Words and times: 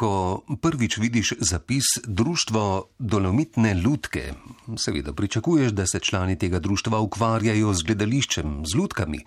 ko 0.00 0.40
prvič 0.60 0.96
vidiš 0.96 1.32
zapis 1.44 1.84
Društvo 2.06 2.88
Dolomitne 2.98 3.74
Ludke, 3.84 4.32
seveda 4.76 5.12
pričakuješ, 5.12 5.72
da 5.72 5.84
se 5.86 6.00
člani 6.00 6.38
tega 6.38 6.58
društva 6.58 7.00
ukvarjajo 7.00 7.74
z 7.74 7.84
gledališčem, 7.84 8.62
z 8.64 8.78
ludkami, 8.80 9.20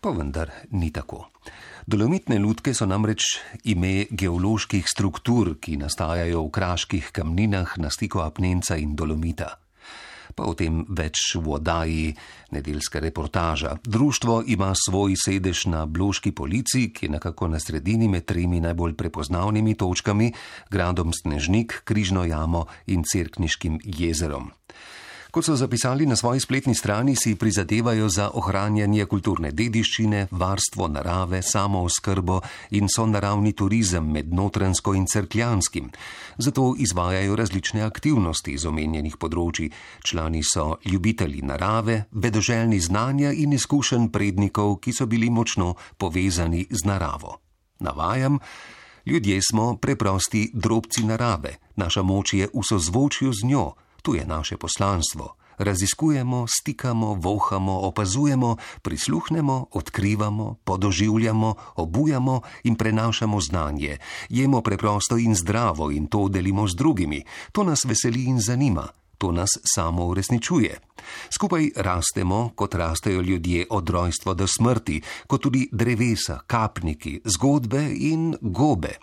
pa 0.00 0.10
vendar 0.14 0.50
ni 0.70 0.92
tako. 0.92 1.26
Dolomitne 1.86 2.38
ludke 2.38 2.74
so 2.74 2.86
namreč 2.86 3.26
ime 3.64 4.06
geoloških 4.10 4.86
struktur, 4.86 5.56
ki 5.58 5.80
nastajajo 5.82 6.44
v 6.46 6.54
kraških 6.54 7.10
kamninah 7.10 7.74
na 7.82 7.90
stiku 7.90 8.22
apnenca 8.22 8.78
in 8.78 8.94
dolomita 8.94 9.56
pa 10.34 10.44
o 10.48 10.54
tem 10.54 10.84
več 10.88 11.34
v 11.36 11.54
oddaji 11.56 12.14
nedeljska 12.50 13.00
reportaža. 13.00 13.76
Društvo 13.84 14.42
ima 14.46 14.72
svoj 14.76 15.16
sedež 15.16 15.66
na 15.66 15.86
Bloški 15.86 16.32
polici, 16.32 16.88
ki 16.92 17.06
je 17.06 17.14
nekako 17.18 17.48
na 17.48 17.60
sredini 17.60 18.08
med 18.08 18.24
tremi 18.24 18.60
najbolj 18.60 18.94
prepoznavnimi 18.94 19.74
točkami: 19.74 20.32
gradom 20.70 21.12
Snežnik, 21.12 21.82
Križno 21.84 22.24
jamo 22.24 22.66
in 22.86 23.04
Cerkniškim 23.04 23.80
jezerom. 23.84 24.50
Kot 25.32 25.44
so 25.44 25.56
zapisali 25.56 26.06
na 26.06 26.16
svoji 26.16 26.40
spletni 26.40 26.74
strani, 26.74 27.16
si 27.16 27.34
prizadevajo 27.34 28.08
za 28.08 28.30
ohranjanje 28.34 29.06
kulturne 29.08 29.48
dediščine, 29.52 30.26
varstvo 30.30 30.88
narave, 30.92 31.38
samo 31.42 31.80
oskrbo 31.88 32.40
in 32.76 32.84
so 32.92 33.06
naravni 33.08 33.54
turizem 33.56 34.10
med 34.12 34.28
notransko 34.28 34.92
in 34.94 35.06
crkljanskim. 35.06 35.88
Zato 36.36 36.74
izvajajo 36.78 37.36
različne 37.36 37.80
aktivnosti 37.80 38.52
iz 38.52 38.66
omenjenih 38.68 39.16
področji. 39.16 39.70
Člani 40.04 40.42
so 40.44 40.76
ljubitelji 40.84 41.40
narave, 41.48 42.02
vedoželjni 42.12 42.80
znanja 42.80 43.32
in 43.32 43.56
izkušenj 43.56 44.10
prednikov, 44.12 44.82
ki 44.84 44.92
so 44.92 45.06
bili 45.08 45.30
močno 45.30 45.78
povezani 45.96 46.66
z 46.68 46.84
naravo. 46.84 47.38
Navajam. 47.80 48.36
Ljudje 49.06 49.40
smo 49.48 49.78
preprosti 49.80 50.50
drobci 50.52 51.06
narave, 51.08 51.56
naša 51.76 52.02
moč 52.02 52.34
je 52.36 52.50
v 52.52 52.66
sozvočju 52.68 53.32
z 53.32 53.48
njo, 53.48 53.72
Tu 54.02 54.14
je 54.14 54.26
naše 54.26 54.56
poslanstvo. 54.56 55.36
Raziskujemo, 55.58 56.46
stikamo, 56.48 57.14
vohamo, 57.14 57.86
opazujemo, 57.86 58.56
prisluhnemo, 58.82 59.66
odkrivamo, 59.70 60.56
podoživljamo, 60.64 61.54
obujamo 61.76 62.40
in 62.64 62.74
prenašamo 62.74 63.40
znanje. 63.40 63.98
Jemo 64.28 64.60
preprosto 64.60 65.16
in 65.16 65.34
zdravo 65.34 65.90
in 65.90 66.06
to 66.06 66.28
delimo 66.28 66.68
z 66.68 66.74
drugimi. 66.74 67.24
To 67.52 67.64
nas 67.64 67.84
veseli 67.84 68.24
in 68.24 68.40
zanima 68.40 69.01
to 69.22 69.30
nas 69.32 69.50
samo 69.74 70.06
uresničuje. 70.06 70.78
Skupaj 71.30 71.68
rastemo, 71.76 72.50
kot 72.54 72.74
rastejo 72.74 73.20
ljudje 73.20 73.66
od 73.70 73.90
rojstva 73.90 74.34
do 74.34 74.46
smrti, 74.46 75.00
kot 75.26 75.42
tudi 75.42 75.68
drevesa, 75.72 76.40
kapniki, 76.46 77.20
zgodbe 77.24 77.86
in 77.94 78.34
gobe. 78.40 78.96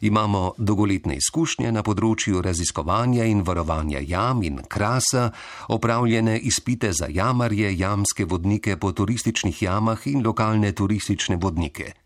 Imamo 0.00 0.52
dolgoletne 0.58 1.16
izkušnje 1.16 1.72
na 1.72 1.82
področju 1.82 2.42
raziskovanja 2.44 3.24
in 3.24 3.40
varovanja 3.40 4.04
jam 4.04 4.42
in 4.42 4.60
krasa, 4.68 5.30
opravljene 5.68 6.38
izpite 6.38 6.92
za 6.92 7.08
jamarje, 7.08 7.72
jamske 7.78 8.28
vodnike 8.28 8.76
po 8.76 8.92
turističnih 8.92 9.62
jamah 9.62 10.06
in 10.06 10.26
lokalne 10.26 10.72
turistične 10.72 11.40
vodnike. 11.40 12.03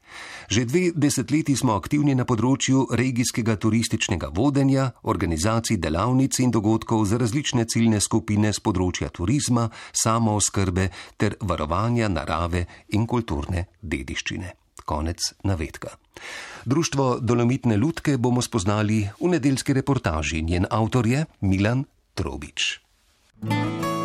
Že 0.48 0.64
dve 0.64 0.82
desetletji 0.96 1.56
smo 1.60 1.74
aktivni 1.76 2.14
na 2.16 2.24
področju 2.24 2.86
regijskega 2.96 3.58
turističnega 3.60 4.30
vodenja, 4.32 4.94
organizacij 5.04 5.76
delavnic 5.76 6.38
in 6.40 6.54
dogodkov 6.54 7.04
za 7.04 7.18
različne 7.20 7.66
ciljne 7.68 8.00
skupine 8.00 8.48
z 8.52 8.64
področja 8.64 9.12
turizma, 9.12 9.68
samooskrbe 9.92 10.88
ter 11.20 11.36
varovanja 11.44 12.08
narave 12.08 12.64
in 12.96 13.04
kulturne 13.04 13.68
dediščine. 13.84 14.54
Konec 14.88 15.20
navedka. 15.44 15.92
Društvo 16.64 17.20
Dolomitne 17.20 17.76
Lutke 17.76 18.16
bomo 18.16 18.40
spoznali 18.40 19.04
v 19.20 19.34
nedeljski 19.36 19.76
reportaži. 19.76 20.40
Njen 20.42 20.64
avtor 20.70 21.06
je 21.06 21.26
Milan 21.44 21.84
Trobič. 22.16 22.80
thank 23.38 23.84
you 23.84 23.97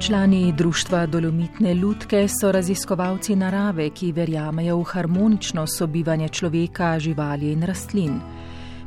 Člani 0.00 0.52
društva 0.52 1.06
Dolomitne 1.06 1.74
Lutke 1.74 2.28
so 2.28 2.52
raziskovalci 2.52 3.36
narave, 3.36 3.88
ki 3.90 4.10
verjamejo 4.12 4.76
v 4.76 4.84
harmonično 4.84 5.64
sobivanje 5.66 6.28
človeka, 6.28 6.98
živali 6.98 7.52
in 7.52 7.62
rastlin. 7.62 8.20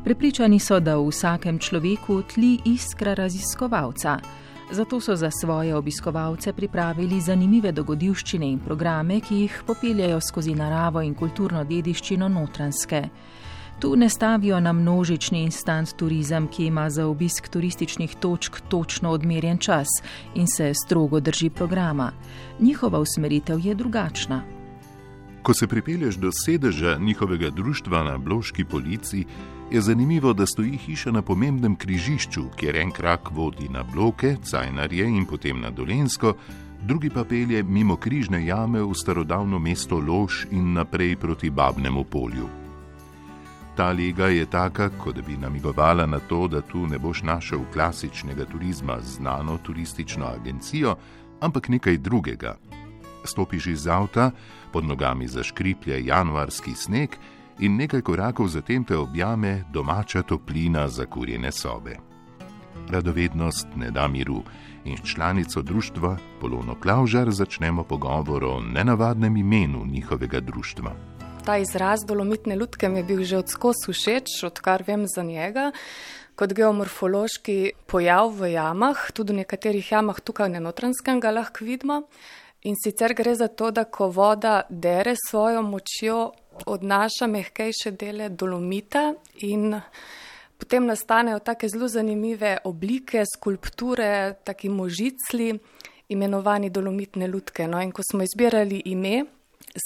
Prepričani 0.04 0.60
so, 0.60 0.80
da 0.80 0.98
v 0.98 1.08
vsakem 1.10 1.60
človeku 1.60 2.22
tli 2.34 2.60
iskra 2.66 3.14
raziskovalca. 3.14 4.20
Zato 4.72 5.00
so 5.02 5.16
za 5.16 5.32
svoje 5.32 5.76
obiskovalce 5.76 6.54
pripravili 6.54 7.22
zanimive 7.22 7.72
dogodivščine 7.72 8.46
in 8.46 8.60
programe, 8.60 9.20
ki 9.20 9.36
jih 9.36 9.64
popeljajo 9.66 10.22
skozi 10.22 10.54
naravo 10.56 11.02
in 11.02 11.16
kulturno 11.16 11.64
dediščino 11.64 12.30
notranske. 12.30 13.02
Tu 13.80 13.96
ne 13.96 14.10
stavijo 14.10 14.60
na 14.60 14.74
množični 14.74 15.44
instant 15.44 15.96
turizem, 15.96 16.48
ki 16.48 16.66
ima 16.66 16.90
za 16.90 17.08
obisk 17.08 17.48
turističnih 17.48 18.16
točk 18.16 18.60
točno 18.70 19.10
odmerjen 19.10 19.58
čas 19.58 19.88
in 20.36 20.48
se 20.48 20.74
strogo 20.74 21.20
drži 21.20 21.50
programa. 21.50 22.12
Njihova 22.60 23.00
usmeritev 23.00 23.60
je 23.60 23.76
drugačna. 23.76 24.42
Ko 25.44 25.54
se 25.54 25.68
pripelješ 25.68 26.16
do 26.16 26.32
sedeža 26.32 26.98
njihovega 26.98 27.50
društva 27.50 28.04
na 28.04 28.18
Bloški 28.18 28.66
polici, 28.66 29.26
je 29.72 29.82
zanimivo, 29.82 30.34
da 30.34 30.46
stoji 30.46 30.78
hiša 30.78 31.12
na 31.12 31.22
pomembnem 31.22 31.76
križišču, 31.76 32.44
kjer 32.56 32.76
en 32.76 32.92
krak 32.92 33.32
vodi 33.32 33.70
na 33.70 33.84
bloke, 33.84 34.36
cajnarje 34.44 35.08
in 35.08 35.26
potem 35.26 35.62
na 35.62 35.70
Dolensko, 35.70 36.34
drugi 36.82 37.10
pa 37.10 37.24
pelje 37.24 37.64
mimo 37.64 37.96
križne 37.96 38.46
jame 38.46 38.82
v 38.82 38.94
starodavno 38.94 39.60
mesto 39.60 40.00
Lož 40.00 40.46
in 40.52 40.74
naprej 40.74 41.16
proti 41.16 41.50
Babnemu 41.50 42.04
polju 42.04 42.59
ta 43.80 43.92
lega 43.92 44.28
je 44.28 44.46
taka, 44.46 44.90
kot 44.90 45.22
bi 45.24 45.38
namigovala 45.38 46.06
na 46.06 46.20
to, 46.20 46.48
da 46.48 46.62
tu 46.62 46.88
ne 46.88 46.98
boš 47.00 47.22
našel 47.24 47.60
klasičnega 47.74 48.46
turizma 48.46 48.98
z 49.02 49.16
znano 49.16 49.58
turistično 49.58 50.26
agencijo, 50.28 50.96
ampak 51.40 51.70
nekaj 51.70 51.98
drugega. 51.98 52.58
Stopiš 53.24 53.68
iz 53.68 53.88
avta, 53.88 54.32
pod 54.74 54.86
nogami 54.86 55.28
zaškriplje 55.28 56.06
januarski 56.06 56.76
sneg 56.76 57.16
in 57.60 57.76
nekaj 57.76 58.02
korakov 58.02 58.48
zatem 58.48 58.84
te 58.84 58.98
objame 58.98 59.64
domača 59.74 60.22
toplina 60.22 60.88
za 60.88 61.06
kurjene 61.06 61.52
sobe. 61.52 61.96
Radovednost 62.90 63.68
ne 63.76 63.92
da 63.92 64.08
miru 64.08 64.44
in 64.86 64.98
s 64.98 65.08
članico 65.14 65.62
društva 65.62 66.18
Polono 66.42 66.76
Klaužar 66.76 67.32
začnemo 67.32 67.84
pogovor 67.84 68.44
o 68.44 68.62
nenavadnem 68.62 69.38
imenu 69.38 69.86
njihovega 69.86 70.40
društva 70.40 71.19
ta 71.46 71.58
izraz 71.58 72.06
dolomitne 72.08 72.56
lutke 72.56 72.90
mi 72.90 73.00
je 73.00 73.04
bil 73.04 73.24
že 73.24 73.38
odskos 73.38 73.86
všeč, 73.88 74.44
odkar 74.44 74.84
vem 74.88 75.06
za 75.08 75.24
njega. 75.24 75.72
Kot 76.36 76.54
geomorfološki 76.56 77.86
pojav 77.88 78.32
v 78.36 78.54
jamah, 78.54 79.12
tudi 79.14 79.34
v 79.34 79.42
nekaterih 79.44 79.92
jamah 79.92 80.20
tukaj 80.24 80.50
na 80.50 80.60
notranskem 80.64 81.20
ga 81.20 81.32
lahko 81.32 81.66
vidimo. 81.66 82.04
In 82.64 82.76
sicer 82.76 83.14
gre 83.16 83.36
za 83.36 83.48
to, 83.48 83.72
da 83.72 83.86
ko 83.86 84.10
voda 84.12 84.62
dere 84.70 85.16
svojo 85.16 85.62
močjo, 85.64 86.32
odnaša 86.66 87.28
mehkejše 87.28 87.92
dele 87.92 88.30
dolomita 88.30 89.14
in 89.48 89.80
potem 90.60 90.86
nastanejo 90.86 91.40
take 91.40 91.70
zelo 91.70 91.88
zanimive 91.88 92.58
oblike, 92.64 93.24
skulpture, 93.26 94.36
taki 94.44 94.70
možicli, 94.70 95.54
imenovani 96.10 96.70
dolomitne 96.70 97.28
lutke. 97.28 97.68
No 97.68 97.82
in 97.82 97.92
ko 97.92 98.04
smo 98.04 98.24
izbirali 98.24 98.82
ime, 98.86 99.24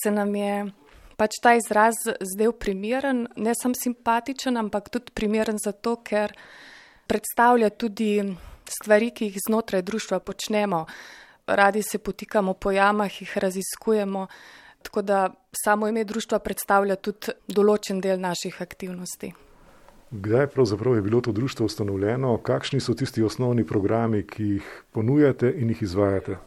se 0.03 0.11
nam 0.11 0.35
je 0.35 0.82
pač 1.17 1.39
ta 1.43 1.55
izraz 1.55 1.99
zdaj 2.19 2.51
primeren, 2.59 3.27
ne 3.35 3.53
samo 3.55 3.77
simpatičen, 3.77 4.57
ampak 4.57 4.89
tudi 4.89 5.13
primeren 5.13 5.59
zato, 5.61 5.97
ker 6.03 6.33
predstavlja 7.07 7.69
tudi 7.69 8.17
stvari, 8.69 9.11
ki 9.11 9.29
jih 9.29 9.39
znotraj 9.47 9.81
društva 9.81 10.19
počnemo. 10.19 10.85
Radi 11.47 11.83
se 11.83 11.97
potikamo 11.97 12.53
po 12.53 12.71
jamah, 12.71 13.21
jih 13.21 13.37
raziskujemo, 13.37 14.27
tako 14.83 15.01
da 15.01 15.29
samo 15.63 15.87
ime 15.87 16.03
društva 16.03 16.39
predstavlja 16.39 16.95
tudi 16.95 17.35
določen 17.47 17.99
del 18.01 18.19
naših 18.19 18.61
aktivnosti. 18.61 19.33
Kdaj 20.13 20.47
pravzaprav 20.53 20.95
je 20.95 21.01
bilo 21.01 21.21
to 21.21 21.31
društvo 21.31 21.65
ustanovljeno, 21.65 22.37
kakšni 22.37 22.79
so 22.79 22.93
tisti 22.93 23.23
osnovni 23.23 23.65
programi, 23.65 24.21
ki 24.23 24.43
jih 24.43 24.67
ponujate 24.93 25.49
in 25.57 25.73
jih 25.73 25.81
izvajate? 25.81 26.37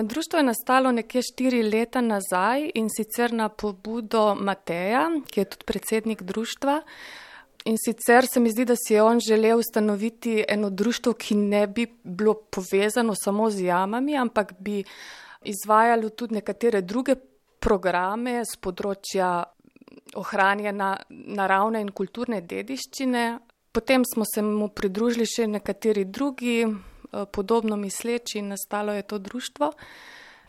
Društvo 0.00 0.38
je 0.38 0.42
nastalo 0.42 0.92
nekje 0.92 1.22
štiri 1.22 1.62
leta 1.62 2.00
nazaj 2.00 2.70
in 2.74 2.88
sicer 2.96 3.32
na 3.32 3.48
pobudo 3.48 4.34
Mateja, 4.34 5.10
ki 5.30 5.40
je 5.40 5.44
tudi 5.44 5.64
predsednik 5.64 6.22
društva. 6.22 6.80
In 7.64 7.76
sicer 7.76 8.26
se 8.26 8.40
mi 8.40 8.50
zdi, 8.50 8.64
da 8.64 8.74
si 8.76 8.94
je 8.94 9.02
on 9.02 9.20
želel 9.20 9.58
ustanoviti 9.58 10.44
eno 10.48 10.70
društvo, 10.70 11.12
ki 11.12 11.34
ne 11.34 11.66
bi 11.66 11.86
bilo 12.04 12.34
povezano 12.34 13.14
samo 13.14 13.50
z 13.50 13.64
jamami, 13.64 14.16
ampak 14.16 14.52
bi 14.58 14.84
izvajalo 15.44 16.08
tudi 16.08 16.34
nekatere 16.34 16.80
druge 16.80 17.14
programe 17.60 18.44
z 18.44 18.56
področja 18.56 19.44
ohranjanja 20.16 20.72
naravne 21.10 21.80
in 21.80 21.92
kulturne 21.92 22.40
dediščine. 22.40 23.38
Potem 23.72 24.04
smo 24.04 24.24
se 24.24 24.42
mu 24.42 24.68
pridružili 24.68 25.26
še 25.26 25.46
nekateri 25.46 26.04
drugi 26.04 26.64
podobno 27.32 27.76
misleči 27.76 28.38
in 28.38 28.48
nastalo 28.48 28.92
je 28.92 29.02
to 29.02 29.18
društvo, 29.18 29.72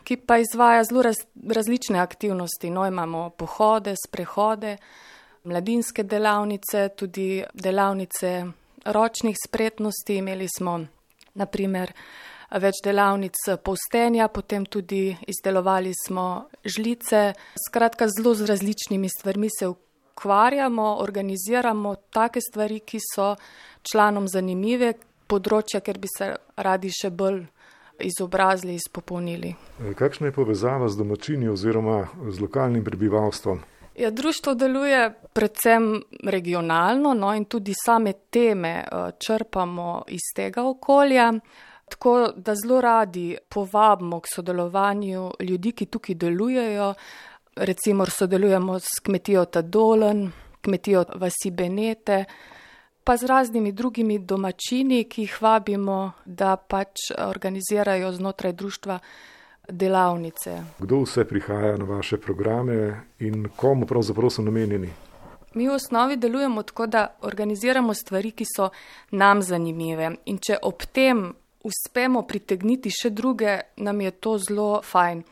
ki 0.04 0.16
pa 0.16 0.38
izvaja 0.38 0.84
zelo 0.84 1.02
raz, 1.02 1.16
različne 1.48 1.98
aktivnosti. 1.98 2.70
No, 2.70 2.86
imamo 2.86 3.30
pohode, 3.30 3.94
sprehode, 4.06 4.76
mladinske 5.44 6.02
delavnice, 6.02 6.88
tudi 6.96 7.44
delavnice 7.54 8.44
ročnih 8.84 9.36
spretnosti. 9.46 10.16
Imeli 10.16 10.48
smo 10.48 10.80
naprimer 11.34 11.92
več 12.60 12.80
delavnic 12.84 13.38
povstenja, 13.64 14.28
potem 14.28 14.66
tudi 14.66 15.16
izdelovali 15.26 15.92
smo 16.06 16.46
žlice. 16.64 17.32
Skratka, 17.68 18.08
zelo 18.08 18.34
z 18.34 18.46
različnimi 18.46 19.08
stvarmi 19.08 19.48
se 19.58 19.68
ukvarjamo, 19.68 20.96
organiziramo 21.00 21.94
take 22.10 22.40
stvari, 22.40 22.80
ki 22.80 23.00
so 23.14 23.34
članom 23.82 24.28
zanimive, 24.28 24.92
področja, 25.26 25.80
ker 25.80 25.98
bi 25.98 26.08
se 26.10 26.34
radi 26.56 26.90
še 26.92 27.10
bolj 27.10 27.44
izobrazili, 28.02 28.74
izpopolnili. 28.74 29.54
Kakšna 29.98 30.26
je 30.30 30.32
povezava 30.32 30.88
z 30.88 30.98
domačini 30.98 31.48
oziroma 31.48 32.06
z 32.30 32.40
lokalnim 32.40 32.84
prebivalstvom? 32.84 33.62
Ja, 33.94 34.10
društvo 34.10 34.54
deluje 34.54 35.12
predvsem 35.32 36.02
regionalno, 36.26 37.14
no 37.14 37.34
in 37.34 37.44
tudi 37.44 37.74
same 37.78 38.12
teme 38.30 38.72
eh, 38.82 39.10
črpamo 39.26 40.04
iz 40.08 40.32
tega 40.36 40.64
okolja. 40.66 41.32
Tako 41.88 42.32
da 42.36 42.54
zelo 42.54 42.80
radi 42.80 43.36
povabimo 43.48 44.20
k 44.20 44.26
sodelovanju 44.34 45.30
ljudi, 45.40 45.72
ki 45.72 45.86
tukaj 45.86 46.14
delujejo. 46.14 46.94
Recimo 47.56 48.06
sodelujemo 48.06 48.78
s 48.78 48.98
kmetijo 49.02 49.44
Tadolen, 49.44 50.32
kmetijo 50.60 51.04
Vasi 51.14 51.50
Benete, 51.50 52.24
pa 53.04 53.16
z 53.16 53.24
raznimi 53.24 53.72
drugimi 53.72 54.18
domačini, 54.18 55.04
ki 55.04 55.22
jih 55.22 55.36
vabimo, 55.42 56.12
da 56.24 56.56
pač 56.56 57.10
organizirajo 57.18 58.12
znotraj 58.12 58.52
društva 58.52 58.98
delavnice. 59.68 60.62
Kdo 60.78 61.02
vse 61.04 61.24
prihaja 61.24 61.76
na 61.76 61.84
vaše 61.84 62.16
programe 62.16 63.00
in 63.18 63.48
komu 63.56 63.86
pravzaprav 63.86 64.30
so 64.30 64.42
namenjeni? 64.42 64.90
Mi 65.54 65.68
v 65.68 65.74
osnovi 65.74 66.16
delujemo 66.16 66.62
tako, 66.62 66.86
da 66.86 67.06
organiziramo 67.22 67.94
stvari, 67.94 68.30
ki 68.30 68.44
so 68.56 68.68
nam 69.10 69.42
zanimive. 69.42 70.10
In 70.26 70.38
če 70.38 70.58
ob 70.62 70.82
tem 70.92 71.28
uspemo 71.64 72.22
pritegniti 72.26 72.90
še 72.90 73.10
druge, 73.10 73.60
nam 73.76 74.00
je 74.00 74.10
to 74.10 74.38
zelo 74.38 74.82
fajn. 74.82 75.22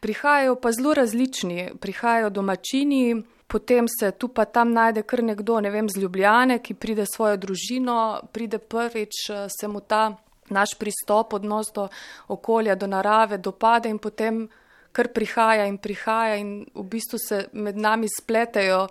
Prihajajo 0.00 0.56
pa 0.60 0.72
zelo 0.72 0.94
različni, 0.94 1.70
prihajajo 1.80 2.30
domačini, 2.30 3.22
potem 3.46 3.86
se 3.88 4.10
tu 4.10 4.28
pa 4.28 4.44
tam 4.44 4.72
najde 4.72 5.02
kar 5.02 5.22
nekdo, 5.22 5.60
ne 5.60 5.70
vem, 5.70 5.88
z 5.88 6.00
Ljubljane, 6.00 6.58
ki 6.58 6.74
pride 6.74 7.06
svojo 7.06 7.36
družino, 7.36 8.20
pride 8.32 8.58
prvič, 8.58 9.26
se 9.48 9.68
mu 9.68 9.80
ta 9.80 10.16
naš 10.50 10.74
pristop, 10.78 11.32
odnos 11.32 11.72
do 11.74 11.88
okolja, 12.28 12.74
do 12.74 12.86
narave, 12.86 13.38
dopade 13.38 13.88
in 13.88 13.98
potem 13.98 14.48
kar 14.92 15.08
prihaja 15.12 15.66
in 15.66 15.78
prihaja 15.78 16.36
in 16.36 16.66
v 16.74 16.84
bistvu 16.90 17.18
se 17.18 17.46
med 17.52 17.76
nami 17.76 18.08
spletejo 18.08 18.86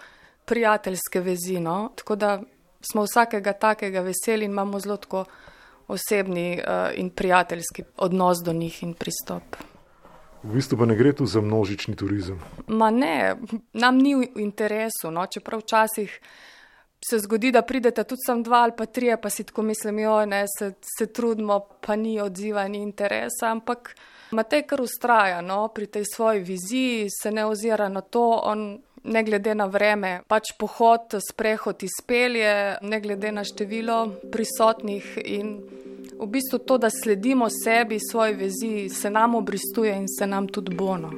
prijateljske 0.45 1.21
vezi. 1.21 1.59
No? 1.59 1.91
Tako 1.95 2.15
da 2.15 2.41
smo 2.91 3.03
vsakega 3.03 3.53
takega 3.53 4.01
veseli 4.01 4.45
in 4.45 4.51
imamo 4.51 4.79
zelo 4.79 4.97
tako 4.97 5.25
osebni 5.87 6.59
uh, 6.59 6.91
in 6.99 7.09
prijateljski 7.09 7.83
odnos 7.97 8.43
do 8.43 8.53
njih 8.53 8.83
in 8.83 8.93
pristop. 8.93 9.43
V 10.43 10.53
bistvu 10.53 10.77
pa 10.77 10.85
ne 10.85 10.95
gre 10.95 11.13
tu 11.15 11.25
za 11.25 11.41
množični 11.41 11.95
turizem. 11.95 12.39
Ma 12.67 12.89
ne, 12.91 13.35
nam 13.73 13.97
ni 13.97 14.15
v 14.15 14.27
interesu, 14.43 15.11
no? 15.11 15.25
čeprav 15.25 15.63
včasih 15.63 16.19
se 17.09 17.19
zgodi, 17.19 17.51
da 17.51 17.61
pridete 17.61 18.03
tudi 18.03 18.23
sem 18.25 18.43
dva 18.43 18.63
ali 18.63 18.75
pa 18.77 18.85
tri, 18.85 19.11
pa 19.21 19.29
si 19.29 19.43
tako 19.43 19.61
mislim, 19.61 19.99
jo, 19.99 20.25
ne, 20.25 20.45
se, 20.47 20.73
se 20.97 21.07
trudimo, 21.13 21.59
pa 21.81 21.95
ni 21.95 22.21
odziva, 22.21 22.67
ni 22.67 22.81
interesa, 22.83 23.51
ampak 23.51 23.95
Matej 24.33 24.63
kar 24.65 24.81
ustraja 24.81 25.41
no, 25.45 25.67
pri 25.69 25.87
tej 25.87 26.05
svoji 26.09 26.39
viziji, 26.41 27.09
se 27.21 27.31
ne 27.31 27.45
ozira 27.45 27.89
na 27.89 28.01
to, 28.01 28.23
on 28.43 28.81
ne 29.03 29.23
glede 29.23 29.53
na 29.55 29.67
vreme, 29.69 30.21
pač 30.27 30.55
pohod, 30.57 31.19
sprehod 31.21 31.83
izpelje, 31.83 32.79
ne 32.81 32.99
glede 33.03 33.31
na 33.31 33.43
število 33.43 33.97
prisotnih 34.31 35.17
in 35.25 35.59
v 36.23 36.27
bistvu 36.27 36.59
to, 36.59 36.77
da 36.77 36.89
sledimo 36.89 37.49
sebi, 37.49 37.99
svoji 38.11 38.33
viziji, 38.33 38.89
se 38.89 39.09
nam 39.09 39.35
obristuje 39.35 39.97
in 39.97 40.07
se 40.07 40.27
nam 40.27 40.47
tudi 40.47 40.75
bono. 40.75 41.11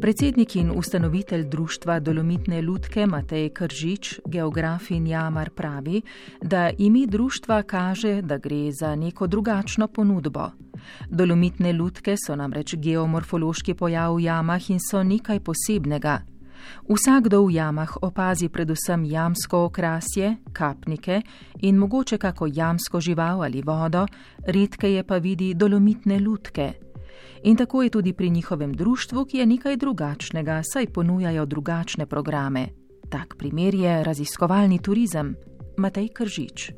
Predsednik 0.00 0.56
in 0.56 0.70
ustanovitelj 0.70 1.44
društva 1.44 2.00
Dolomitne 2.00 2.62
lutke 2.62 3.06
Matej 3.06 3.50
Kržič, 3.50 4.20
geograf 4.24 4.90
in 4.90 5.06
jamar, 5.06 5.50
pravi, 5.50 6.02
da 6.42 6.70
imi 6.78 7.06
društva 7.06 7.62
kaže, 7.62 8.22
da 8.22 8.38
gre 8.38 8.72
za 8.72 8.94
neko 8.94 9.26
drugačno 9.26 9.88
ponudbo. 9.88 10.50
Dolomitne 11.10 11.72
lutke 11.72 12.16
so 12.16 12.36
namreč 12.36 12.74
geomorfološki 12.76 13.74
pojav 13.74 14.16
v 14.16 14.24
jamah 14.26 14.70
in 14.70 14.80
so 14.80 15.02
nekaj 15.02 15.40
posebnega. 15.40 16.20
Vsakdo 16.88 17.44
v 17.46 17.54
jamah 17.54 17.96
opazi 18.02 18.48
predvsem 18.48 19.04
jamsko 19.04 19.64
okrasje, 19.68 20.36
kapnike 20.52 21.22
in 21.60 21.76
mogoče 21.76 22.18
kako 22.18 22.48
jamsko 22.52 23.00
žival 23.00 23.42
ali 23.42 23.62
vodo, 23.62 24.06
redkeje 24.46 25.04
pa 25.04 25.18
vidi 25.18 25.54
dolomitne 25.54 26.18
lutke. 26.20 26.72
In 27.42 27.56
tako 27.56 27.82
je 27.82 27.90
tudi 27.90 28.12
pri 28.12 28.30
njihovem 28.30 28.72
društvu, 28.72 29.24
ki 29.24 29.38
je 29.38 29.46
nekaj 29.46 29.76
drugačnega, 29.76 30.62
saj 30.72 30.86
ponujajo 30.86 31.46
drugačne 31.46 32.06
programe. 32.06 32.68
Tak 33.10 33.36
primer 33.38 33.74
je 33.74 34.04
raziskovalni 34.04 34.78
turizem. 34.82 35.36
Matej 35.76 36.08
Kržič. 36.08 36.72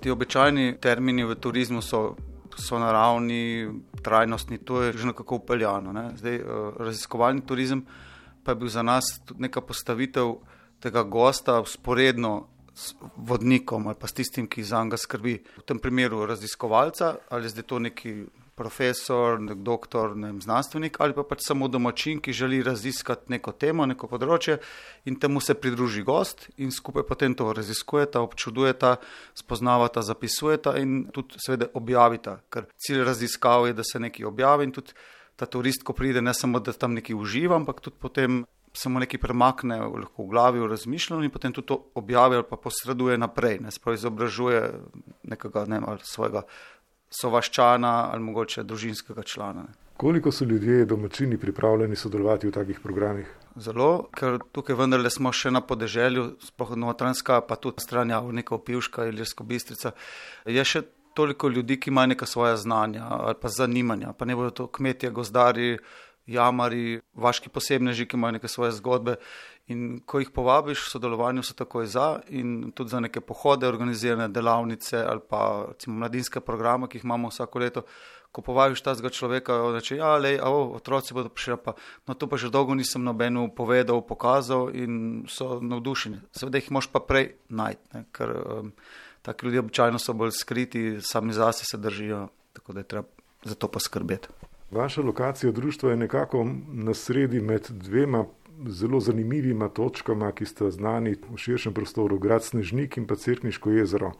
Ti 0.00 0.10
običajni 0.10 0.76
termini 0.80 1.24
v 1.24 1.34
turizmu 1.34 1.82
so, 1.82 2.16
so 2.56 2.78
naravni, 2.78 3.68
trajnostni, 4.02 4.58
to 4.58 4.82
je 4.82 4.92
že 4.92 5.06
nekako 5.06 5.36
upeljano. 5.36 5.92
Ne? 5.92 6.10
Zdaj, 6.16 6.36
eh, 6.36 6.44
raziskovalni 6.78 7.46
turizem 7.46 7.84
pa 8.44 8.52
je 8.52 8.56
bil 8.56 8.68
za 8.68 8.82
nas 8.82 9.20
tudi 9.24 9.42
neka 9.42 9.60
postavitev 9.60 10.34
tega 10.80 11.02
gosta 11.02 11.60
usporedno 11.60 12.48
s 12.74 12.94
vodnikom 13.16 13.86
ali 13.86 13.96
pa 14.00 14.06
s 14.06 14.12
tistim, 14.12 14.46
ki 14.46 14.64
za 14.64 14.84
njega 14.84 14.96
skrbi. 14.96 15.42
V 15.56 15.62
tem 15.62 15.78
primeru 15.78 16.26
raziskovalca 16.26 17.14
ali 17.30 17.48
zdaj 17.48 17.62
to 17.62 17.78
neki 17.78 18.24
profesor, 18.54 19.40
nek 19.42 19.62
doktor, 19.66 20.14
ne 20.16 20.30
vem, 20.30 20.40
znanstvenik 20.42 21.00
ali 21.02 21.14
pa 21.16 21.24
pač 21.26 21.42
samo 21.46 21.68
domačin, 21.68 22.20
ki 22.22 22.32
želi 22.32 22.62
raziskati 22.62 23.32
neko 23.34 23.52
temo, 23.58 23.86
neko 23.90 24.08
področje 24.10 24.60
in 25.10 25.18
temu 25.20 25.42
se 25.42 25.56
pridruži 25.58 26.04
gost 26.06 26.48
in 26.56 26.70
skupaj 26.74 27.06
potem 27.08 27.34
to 27.34 27.50
raziskujeta, 27.52 28.22
občudujeta, 28.22 28.96
spoznavata, 29.34 30.04
zapisujeta 30.06 30.76
in 30.82 31.04
tudi 31.14 31.40
seveda 31.42 31.70
objavita, 31.74 32.38
ker 32.50 32.70
cilj 32.78 33.04
raziskav 33.04 33.68
je, 33.68 33.76
da 33.76 33.86
se 33.86 34.02
nekaj 34.02 34.30
objavi 34.30 34.70
in 34.70 34.74
tudi 34.74 34.94
ta 35.36 35.46
turist, 35.50 35.82
ko 35.82 35.92
pride, 35.92 36.22
ne 36.22 36.34
samo, 36.34 36.60
da 36.62 36.72
tam 36.72 36.94
nekaj 36.94 37.16
uživa, 37.18 37.58
ampak 37.58 37.80
tudi 37.82 37.98
potem 37.98 38.44
se 38.74 38.88
mu 38.88 38.98
nekaj 38.98 39.20
premakne 39.22 39.78
v 39.86 40.26
glavi, 40.30 40.58
v 40.60 40.66
razmišljanju 40.66 41.24
in 41.24 41.30
potem 41.30 41.52
tudi 41.54 41.70
to 41.70 41.78
objavi 41.94 42.36
ali 42.36 42.46
pa 42.48 42.56
posreduje 42.56 43.18
naprej, 43.18 43.60
ne 43.62 43.70
sprav 43.70 43.94
izobražuje 43.94 44.62
nekega, 45.22 45.64
ne 45.70 45.80
svojega 46.02 46.42
sovaščana 47.14 47.94
ali 48.12 48.22
mogoče 48.22 48.62
družinskega 48.62 49.22
člana. 49.22 49.66
Koliko 49.96 50.32
so 50.32 50.44
ljudje, 50.44 50.84
domačini, 50.90 51.38
pripravljeni 51.38 51.96
sodelovati 51.96 52.48
v 52.48 52.52
takih 52.52 52.80
programih? 52.82 53.28
Zelo, 53.56 54.08
ker 54.18 54.40
tukaj 54.52 54.74
vendarle 54.74 55.10
smo 55.10 55.30
še 55.30 55.52
na 55.54 55.60
podeželju, 55.62 56.24
spohod 56.42 56.80
Notranska, 56.82 57.38
pa 57.46 57.54
tudi 57.54 57.84
stran 57.84 58.10
Javnika, 58.10 58.58
Pivška, 58.58 59.06
Iljersko 59.06 59.46
Bistrica. 59.46 59.92
Je 60.50 60.64
še 60.66 60.82
toliko 61.14 61.48
ljudi, 61.48 61.78
ki 61.78 61.92
imajo 61.92 62.10
neka 62.10 62.26
svoja 62.26 62.56
znanja 62.58 63.06
ali 63.06 63.38
pa 63.40 63.48
zanimanja, 63.48 64.12
pa 64.18 64.26
ne 64.26 64.34
bodo 64.34 64.50
to 64.50 64.66
kmetje, 64.66 65.12
gozdari, 65.14 65.78
jamari, 66.26 67.00
vaški 67.14 67.48
posebneži, 67.52 68.06
ki 68.08 68.16
imajo 68.16 68.38
neke 68.38 68.48
svoje 68.48 68.72
zgodbe. 68.72 69.16
In 69.72 70.00
ko 70.04 70.20
jih 70.20 70.28
povabiš 70.28 70.82
v 70.84 70.90
sodelovanju, 70.92 71.42
so 71.42 71.54
takoj 71.56 71.86
za 71.88 72.18
in 72.28 72.72
tudi 72.76 72.90
za 72.90 73.00
neke 73.00 73.20
pohode, 73.20 73.68
organizirane 73.68 74.28
delavnice 74.28 75.00
ali 75.00 75.20
pa 75.28 75.66
recimo, 75.68 75.96
mladinske 75.98 76.40
programe, 76.40 76.88
ki 76.88 76.98
jih 76.98 77.04
imamo 77.04 77.32
vsako 77.32 77.58
leto. 77.58 77.82
Ko 78.34 78.42
povabiš 78.42 78.82
tazga 78.82 79.12
človeka, 79.14 79.56
reče, 79.72 79.96
ja, 79.96 80.16
lej, 80.18 80.40
a, 80.42 80.50
o, 80.50 80.72
otroci 80.74 81.14
bodo 81.14 81.30
prišli, 81.30 81.56
pa 81.64 81.76
no 82.08 82.16
to 82.18 82.26
pa 82.26 82.36
že 82.36 82.50
dolgo 82.50 82.74
nisem 82.74 83.04
nobenu 83.04 83.46
povedal, 83.54 84.02
pokazal 84.02 84.74
in 84.74 85.22
so 85.30 85.60
navdušeni. 85.62 86.18
Seveda 86.34 86.58
jih 86.58 86.72
moš 86.74 86.90
pa 86.90 86.98
prej 86.98 87.36
najti, 87.48 87.86
ne, 87.94 88.04
ker 88.10 88.34
um, 88.34 88.72
taki 89.22 89.46
ljudje 89.46 89.62
običajno 89.62 90.02
so 90.02 90.12
bolj 90.18 90.34
skriti, 90.34 90.98
sami 91.00 91.32
zase 91.32 91.64
se 91.64 91.78
držijo, 91.78 92.26
tako 92.52 92.72
da 92.72 92.82
je 92.82 92.90
treba 92.90 93.06
za 93.44 93.54
to 93.54 93.68
poskrbeti. 93.68 94.28
Vaša 94.70 95.02
lokacija 95.02 95.52
društva 95.52 95.90
je 95.90 95.96
nekako 95.96 96.46
na 96.68 96.94
sredi 96.94 97.40
med 97.40 97.66
dvema 97.70 98.24
zelo 98.66 99.00
zanimivima 99.00 99.68
točkama, 99.68 100.32
ki 100.32 100.46
sta 100.46 100.70
znani 100.70 101.16
v 101.30 101.36
širšem 101.36 101.74
prostoru, 101.74 102.18
grad 102.18 102.44
Snežnik 102.44 102.96
in 102.96 103.06
pa 103.06 103.16
Cerkniško 103.16 103.70
jezero, 103.70 104.12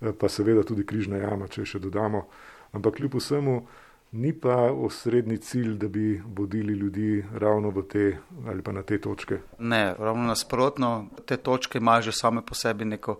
eh, 0.00 0.12
pa 0.12 0.28
seveda 0.28 0.62
tudi 0.62 0.86
Križna 0.86 1.16
jama, 1.16 1.48
če 1.48 1.64
še 1.64 1.78
dodamo. 1.78 2.26
Ampak 2.72 2.96
kljub 2.96 3.14
vsemu 3.14 3.66
ni 4.12 4.32
pa 4.32 4.70
osrednji 4.72 5.38
cilj, 5.38 5.74
da 5.78 5.88
bi 5.88 6.22
vodili 6.36 6.72
ljudi 6.72 7.24
ravno 7.34 7.70
v 7.70 7.82
te 7.82 8.18
ali 8.46 8.62
pa 8.62 8.72
na 8.72 8.82
te 8.82 8.98
točke. 8.98 9.40
Ne, 9.58 9.94
ravno 9.98 10.26
nasprotno, 10.26 11.08
te 11.26 11.36
točke 11.36 11.78
imajo 11.78 12.02
že 12.02 12.12
same 12.12 12.42
po 12.46 12.54
sebi 12.54 12.84
neko 12.84 13.18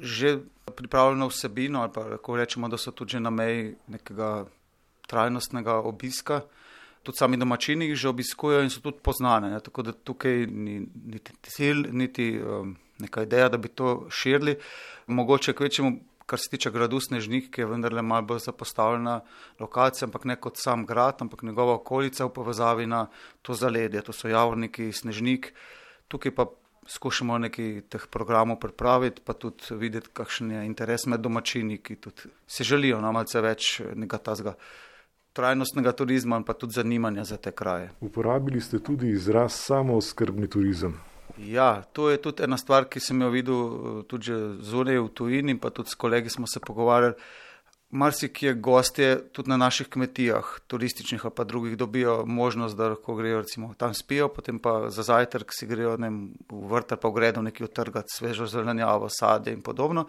že 0.00 0.38
pripravljeno 0.74 1.28
vsebino, 1.28 1.80
ali 1.80 1.90
pa 1.94 2.00
lahko 2.00 2.36
rečemo, 2.36 2.68
da 2.68 2.76
so 2.76 2.90
tudi 2.90 3.20
na 3.20 3.30
meji 3.30 3.76
nekega 3.86 4.44
trajnostnega 5.06 5.74
obiska. 5.74 6.40
Tudi 7.02 7.18
sami 7.18 7.36
domačini 7.36 7.90
jih 7.90 7.98
že 8.00 8.08
obiskujejo 8.08 8.62
in 8.64 8.70
so 8.70 8.80
tudi 8.80 9.02
poznane. 9.02 9.50
Ne? 9.50 9.60
Tako 9.60 9.82
da 9.82 9.92
tukaj 9.92 10.46
ni 10.46 10.80
niti 11.04 11.32
cilj, 11.42 11.88
niti 11.92 12.40
um, 12.40 12.76
neka 12.98 13.22
ideja, 13.22 13.48
da 13.48 13.58
bi 13.58 13.68
to 13.68 14.06
širili. 14.10 14.56
Mogoče 15.06 15.52
kvečemu 15.52 15.98
kar 16.26 16.38
se 16.38 16.50
tiče 16.50 16.70
gradu 16.70 17.00
Snežnik, 17.00 17.50
ki 17.52 17.60
je 17.60 17.68
vendarle 17.68 18.02
malo 18.02 18.26
bolj 18.26 18.46
zapostavljena 18.46 19.20
lokacija, 19.60 20.06
ampak 20.08 20.24
ne 20.24 20.36
kot 20.40 20.56
sam 20.60 20.86
grad, 20.86 21.20
ampak 21.20 21.42
njegova 21.42 21.74
okolica 21.74 22.24
v 22.24 22.32
povezavi 22.32 22.86
na 22.86 23.06
to 23.42 23.54
zaledje, 23.54 24.02
to 24.02 24.12
so 24.12 24.28
javorniki, 24.28 24.92
Snežnik. 24.92 25.52
Tukaj 26.08 26.34
pa 26.34 26.46
skušamo 26.88 27.38
nekaj 27.38 27.82
teh 27.92 28.06
programov 28.12 28.58
pripraviti, 28.60 29.22
pa 29.24 29.32
tudi 29.32 29.76
videti, 29.80 30.12
kakšen 30.12 30.50
je 30.50 30.64
interes 30.66 31.06
med 31.06 31.20
domačini, 31.20 31.78
ki 31.78 31.96
tudi 31.96 32.32
si 32.46 32.64
želijo 32.64 33.00
na 33.00 33.08
no, 33.08 33.18
malce 33.20 33.40
več 33.40 33.80
nekega 33.94 34.22
tazga. 34.32 34.56
Trajnostnega 35.34 35.92
turizma 35.92 36.36
in 36.38 36.44
pa 36.46 36.54
tudi 36.54 36.76
zanimanja 36.78 37.24
za 37.24 37.36
te 37.36 37.50
kraje. 37.50 37.90
Uporabili 38.00 38.60
ste 38.60 38.78
tudi 38.78 39.10
izraz 39.10 39.52
samooskrbni 39.52 40.46
turizem. 40.48 40.94
Ja, 41.38 41.82
to 41.92 42.10
je 42.10 42.20
tudi 42.22 42.44
ena 42.46 42.56
stvar, 42.56 42.86
ki 42.86 43.00
sem 43.02 43.22
jo 43.22 43.30
videl 43.34 43.56
eh, 43.58 43.96
tudi 44.06 44.36
zunaj 44.62 45.00
v 45.00 45.08
tujini 45.10 45.56
in 45.56 45.58
pa 45.58 45.72
tudi 45.74 45.90
s 45.90 45.98
kolegi 45.98 46.30
smo 46.30 46.46
se 46.46 46.60
pogovarjali. 46.60 47.18
Marsikje 47.94 48.54
gostje 48.54 49.08
tudi 49.32 49.50
na 49.50 49.56
naših 49.56 49.88
kmetijah, 49.88 50.46
turističnih 50.66 51.24
ali 51.24 51.34
pa 51.36 51.44
drugih, 51.44 51.76
dobijo 51.78 52.24
možnost, 52.26 52.76
da 52.76 52.88
lahko 52.88 53.14
grejo 53.14 53.40
recimo 53.40 53.74
tam 53.78 53.94
spijo, 53.94 54.28
potem 54.28 54.58
pa 54.58 54.90
za 54.90 55.02
zajtrk 55.02 55.52
si 55.54 55.66
grejo 55.66 55.96
vem, 55.96 56.34
v 56.50 56.62
vrt 56.70 56.92
ali 56.92 57.00
pa 57.02 57.10
gredo 57.14 57.42
nekaj 57.42 57.64
otrgati 57.64 58.14
svežo 58.14 58.46
zelenjavo, 58.46 59.08
sadje 59.10 59.52
in 59.54 59.62
podobno. 59.62 60.08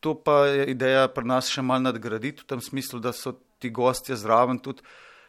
To 0.00 0.14
pa 0.14 0.46
je 0.46 0.66
ideja 0.70 1.08
pri 1.08 1.24
nas 1.24 1.48
še 1.48 1.62
mal 1.62 1.80
nadgraditi 1.82 2.44
v 2.44 2.46
tem 2.46 2.60
smislu, 2.60 3.00
da 3.00 3.12
so 3.12 3.32
ti 3.58 3.70
gostje 3.70 4.16
zraven 4.16 4.58
tudi 4.62 4.82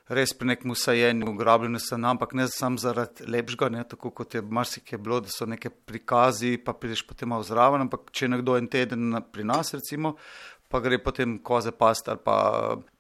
res 0.10 0.34
pri 0.34 0.48
nekem 0.50 0.72
usajenju, 0.74 1.28
ugrabljenju 1.30 1.80
se 1.80 1.98
nam, 1.98 2.18
ampak 2.18 2.34
ne 2.34 2.48
samo 2.50 2.82
zaradi 2.82 3.28
lepšega, 3.30 3.70
ne, 3.70 3.84
tako 3.86 4.10
kot 4.12 4.36
je 4.36 4.42
marsikaj 4.42 4.98
bilo, 4.98 5.20
da 5.22 5.30
so 5.30 5.46
neke 5.46 5.70
prikazi, 5.70 6.58
pa 6.58 6.74
prideš 6.74 7.06
potem 7.08 7.30
malo 7.30 7.46
zraven, 7.46 7.86
ampak 7.86 8.10
če 8.12 8.32
nekdo 8.34 8.58
en 8.58 8.68
teden 8.68 9.20
pri 9.32 9.46
nas, 9.46 9.74
recimo, 9.78 10.16
pa 10.70 10.82
gre 10.82 10.98
potem 11.02 11.38
koze 11.46 11.72
past 11.72 12.10
ali 12.10 12.22
pa 12.26 12.40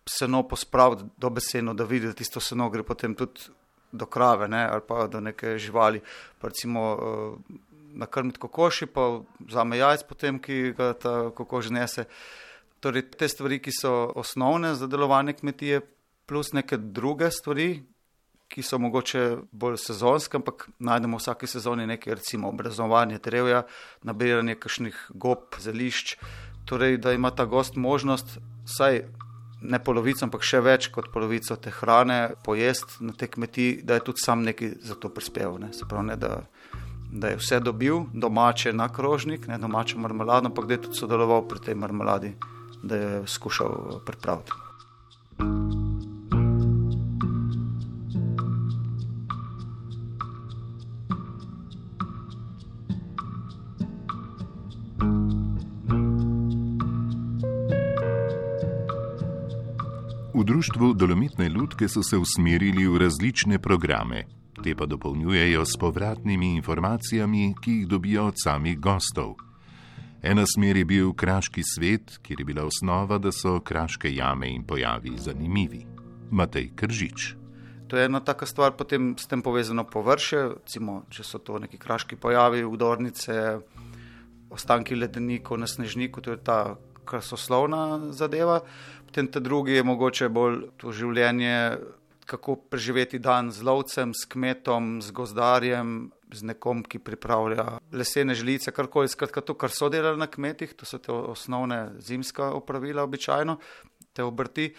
seno 0.09 0.43
pospraviti 0.48 1.09
do 1.17 1.29
beseno, 1.33 1.74
da 1.74 1.86
vidi, 1.86 2.09
da 2.09 2.17
tisto 2.17 2.41
seno 2.41 2.69
gre 2.69 2.86
potem 2.86 3.15
tudi 3.17 3.50
do 3.91 4.05
krave 4.05 4.48
ne, 4.48 4.62
ali 4.69 4.86
pa 4.86 5.07
do 5.07 5.21
neke 5.21 5.57
živali, 5.57 6.01
pa 6.39 6.53
recimo 6.53 6.86
eh, 6.93 7.57
nakrmiti 7.98 8.39
kokoši, 8.39 8.86
pa 8.86 9.07
vzame 9.39 9.81
jajc 9.81 10.05
potem, 10.09 10.38
ki 10.38 10.75
ga 10.77 10.93
ta 10.93 11.15
kokož 11.33 11.71
nese. 11.74 12.05
Torej, 12.79 13.09
te 13.12 13.27
stvari, 13.27 13.59
ki 13.59 13.71
so 13.75 14.12
osnovne 14.15 14.75
za 14.75 14.88
delovanje 14.88 15.33
kmetije, 15.33 15.81
plus 16.25 16.53
neke 16.53 16.77
druge 16.77 17.31
stvari, 17.31 17.83
ki 18.50 18.63
so 18.65 18.79
mogoče 18.81 19.24
bolj 19.51 19.77
sezonske, 19.77 20.39
ampak 20.39 20.69
najdemo 20.79 21.17
v 21.17 21.21
vsaki 21.21 21.48
sezoni 21.48 21.86
nekaj, 21.89 22.15
recimo 22.17 22.50
obrazovanje 22.50 23.19
drevja, 23.24 23.63
nabiranje 24.03 24.55
kakšnih 24.55 24.98
gob, 25.09 25.59
zelišč. 25.62 26.15
Torej, 26.69 26.98
da 26.98 27.13
ima 27.13 27.31
ta 27.31 27.45
gost 27.45 27.75
možnost 27.75 28.38
vsaj 28.65 29.03
ne 29.62 29.79
polovico, 29.83 30.24
ampak 30.25 30.45
še 30.45 30.62
več 30.63 30.88
kot 30.93 31.09
polovico 31.13 31.57
te 31.59 31.74
hrane 31.81 32.19
pojesti 32.45 33.03
na 33.05 33.13
te 33.13 33.27
kmetiji, 33.27 33.81
da 33.83 33.98
je 33.98 34.05
tudi 34.07 34.24
sam 34.24 34.45
nekaj 34.45 34.77
za 34.86 34.95
to 34.95 35.12
prispeval. 35.13 35.59
Ne? 35.59 35.74
Se 35.74 35.88
pravi, 35.89 36.12
ne, 36.13 36.15
da, 36.17 36.39
da 37.12 37.33
je 37.33 37.41
vse 37.41 37.59
dobil, 37.59 38.05
domače 38.13 38.74
na 38.74 38.88
krožnik, 38.93 39.50
ne 39.51 39.59
domače 39.59 40.00
marmelado, 40.00 40.50
ampak 40.50 40.69
da 40.69 40.77
je 40.77 40.86
tudi 40.88 41.01
sodeloval 41.01 41.43
pri 41.50 41.65
tej 41.67 41.77
marmeladi, 41.77 42.33
da 42.83 42.95
je 42.95 43.27
skušal 43.27 44.00
pripraviti. 44.05 44.51
V 60.33 60.43
društvu 60.43 60.93
Dolomitne 60.93 61.50
ljudke 61.50 61.88
so 61.88 62.03
se 62.03 62.17
usmerili 62.17 62.88
v 62.88 62.98
različne 62.98 63.59
programe, 63.59 64.24
te 64.63 64.75
pa 64.75 64.86
dopolnjujejo 64.86 65.65
s 65.65 65.77
povratnimi 65.79 66.55
informacijami, 66.55 67.55
ki 67.62 67.71
jih 67.71 67.88
dobijo 67.88 68.27
od 68.27 68.33
samih 68.43 68.79
gostov. 68.79 69.49
Ena 70.21 70.43
smer 70.43 70.77
je 70.77 70.85
bil 70.85 71.13
kraški 71.15 71.61
svet, 71.63 72.17
kjer 72.21 72.41
je 72.41 72.45
bila 72.45 72.65
osnova, 72.67 73.17
da 73.17 73.31
so 73.31 73.61
kraške 73.63 74.11
jame 74.11 74.49
in 74.51 74.65
pojavi 74.67 75.13
zanimivi. 75.17 75.85
Matej 76.31 76.73
Kržič. 76.75 77.35
To 77.88 77.97
je 77.97 78.05
ena 78.05 78.19
taka 78.19 78.45
stvar, 78.45 78.75
potem 78.75 79.15
s 79.17 79.27
tem 79.31 79.41
povezano 79.41 79.85
površje, 79.88 80.41
recimo, 80.59 81.05
če 81.09 81.23
so 81.23 81.39
to 81.39 81.57
neki 81.63 81.79
kraški 81.79 82.19
pojavi, 82.19 82.65
udornice, 82.67 83.61
ostanki 84.51 84.99
ledenikov 84.99 85.57
na 85.57 85.71
snežniku, 85.71 86.21
to 86.21 86.35
je 86.35 86.43
ta 86.43 86.75
krasoslovna 87.07 88.11
zadeva. 88.11 88.59
Potem 89.07 89.31
ta 89.31 89.39
drugi 89.39 89.79
je 89.79 89.88
mogoče 89.88 90.29
bolj 90.29 90.65
to 90.77 90.91
življenje, 90.91 91.79
kako 92.29 92.59
preživeti 92.69 93.23
dan 93.23 93.49
z 93.55 93.63
lovcem, 93.63 94.11
s 94.13 94.27
kmetom, 94.29 94.99
z 95.01 95.15
gozdarjem, 95.15 96.11
z 96.31 96.45
nekom, 96.45 96.83
ki 96.86 97.01
pripravlja 97.01 97.79
lesene 97.91 98.36
žlice, 98.38 98.71
karkoli. 98.75 99.09
Skratka, 99.09 99.41
to, 99.41 99.55
kar 99.57 99.74
so 99.74 99.89
delali 99.89 100.19
na 100.19 100.29
kmetih, 100.29 100.75
to 100.77 100.86
so 100.86 101.00
te 101.01 101.12
osnovne 101.12 102.00
zimska 102.00 102.51
opravila, 102.57 103.03
običajno, 103.03 103.57
te 104.13 104.24
obrti. 104.24 104.69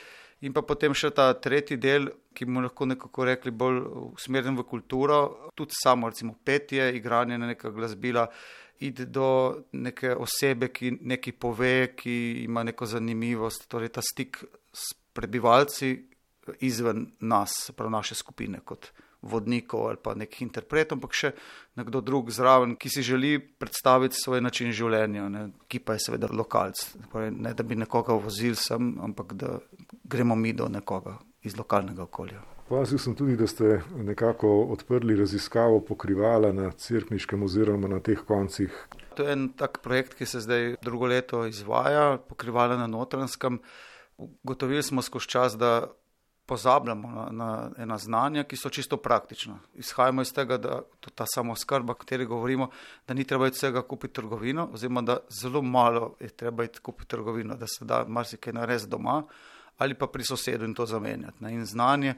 In 0.47 0.55
pa 0.57 0.63
potem 0.65 0.95
še 0.97 1.11
ta 1.13 1.29
tretji 1.37 1.77
del, 1.77 2.09
ki 2.33 2.47
bomo 2.49 2.63
lahko 2.65 2.87
nekako 2.89 3.27
rekli 3.29 3.53
bolj 3.53 3.83
usmerjen 4.15 4.57
v 4.57 4.65
kulturo, 4.65 5.19
tudi 5.59 5.77
samo 5.77 6.09
recimo 6.09 6.39
petje, 6.45 6.87
igranje 6.97 7.37
na 7.39 7.51
neka 7.51 7.73
glasbila 7.75 8.25
iti 8.81 9.05
do 9.05 9.67
neke 9.77 10.15
osebe, 10.17 10.71
ki 10.73 10.95
nekaj 11.13 11.35
pove, 11.37 11.93
ki 11.97 12.47
ima 12.47 12.65
neko 12.65 12.89
zanimivost, 12.89 13.69
torej 13.69 13.93
ta 13.93 14.01
stik 14.01 14.41
s 14.73 14.95
prebivalci 15.13 15.93
izven 16.65 17.11
nas, 17.21 17.71
prav 17.77 17.91
naše 17.93 18.17
skupine, 18.17 18.63
kot 18.65 18.89
vodnikov 19.23 19.89
ali 19.89 20.01
pa 20.03 20.15
nekih 20.15 20.43
interpretov, 20.47 20.99
ampak 20.99 21.17
še 21.17 21.33
nekdo 21.77 22.01
drug 22.01 22.31
zraven, 22.33 22.77
ki 22.81 22.93
si 22.93 23.05
želi 23.05 23.39
predstaviti 23.39 24.17
svoj 24.17 24.41
način 24.41 24.73
življenja, 24.73 25.29
ne, 25.29 25.43
ki 25.69 25.83
pa 25.85 25.97
je 25.97 26.07
seveda 26.07 26.31
lokalc. 26.33 26.81
Torej, 27.13 27.35
ne 27.37 27.53
da 27.55 27.67
bi 27.67 27.79
nekoga 27.79 28.17
vozil 28.17 28.57
sem, 28.57 28.95
ampak 29.03 29.37
da 29.37 29.59
gremo 30.05 30.37
mi 30.37 30.55
do 30.57 30.69
nekoga 30.69 31.19
iz 31.45 31.57
lokalnega 31.57 32.05
okolja. 32.09 32.41
Opazil 32.71 33.01
sem 33.03 33.17
tudi, 33.19 33.35
da 33.37 33.49
ste 33.51 33.81
nekako 33.99 34.49
odprli 34.71 35.17
raziskavo 35.19 35.81
pokrivala 35.83 36.53
na 36.55 36.71
Cirkniškem 36.71 37.43
oziroma 37.43 37.89
na 37.91 37.99
teh 38.01 38.21
koncih. 38.27 38.71
To 39.19 39.27
je 39.27 39.33
en 39.35 39.49
tak 39.59 39.81
projekt, 39.83 40.15
ki 40.15 40.27
se 40.27 40.41
zdaj 40.41 40.77
drugo 40.83 41.09
leto 41.11 41.43
izvaja, 41.51 42.21
pokrivala 42.29 42.77
na 42.79 42.87
notranskem. 42.87 43.59
Gotovili 44.47 44.83
smo 44.87 45.03
skozi 45.03 45.27
čas, 45.35 45.57
da 45.59 45.91
pozabljamo 46.51 47.11
na, 47.15 47.27
na 47.31 47.49
ena 47.79 47.99
znanja, 47.99 48.43
ki 48.45 48.59
so 48.59 48.71
čisto 48.75 48.97
praktična. 48.99 49.61
Izhajamo 49.79 50.25
iz 50.27 50.33
tega, 50.35 50.59
da 50.59 50.81
ta 51.15 51.27
samo 51.31 51.55
skrba, 51.57 51.95
o 51.95 52.01
kateri 52.01 52.27
govorimo, 52.27 52.71
da 53.07 53.15
ni 53.15 53.25
treba 53.25 53.47
vsega 53.47 53.85
kupiti 53.87 54.19
trgovino, 54.19 54.67
oziroma 54.75 55.03
da 55.07 55.21
zelo 55.31 55.63
malo 55.63 56.17
je 56.21 56.29
treba 56.29 56.67
iti 56.67 56.83
kupiti 56.83 57.11
trgovino, 57.15 57.55
da 57.55 57.71
se 57.71 57.85
da 57.85 58.05
marsikaj 58.09 58.53
narediti 58.59 58.91
doma 58.91 59.23
ali 59.81 59.95
pa 59.97 60.07
pri 60.13 60.25
sosedu 60.25 60.67
in 60.69 60.75
to 60.77 60.85
zamenjati. 60.87 61.41
Ne. 61.41 61.55
In 61.55 61.65
znanje 61.65 62.15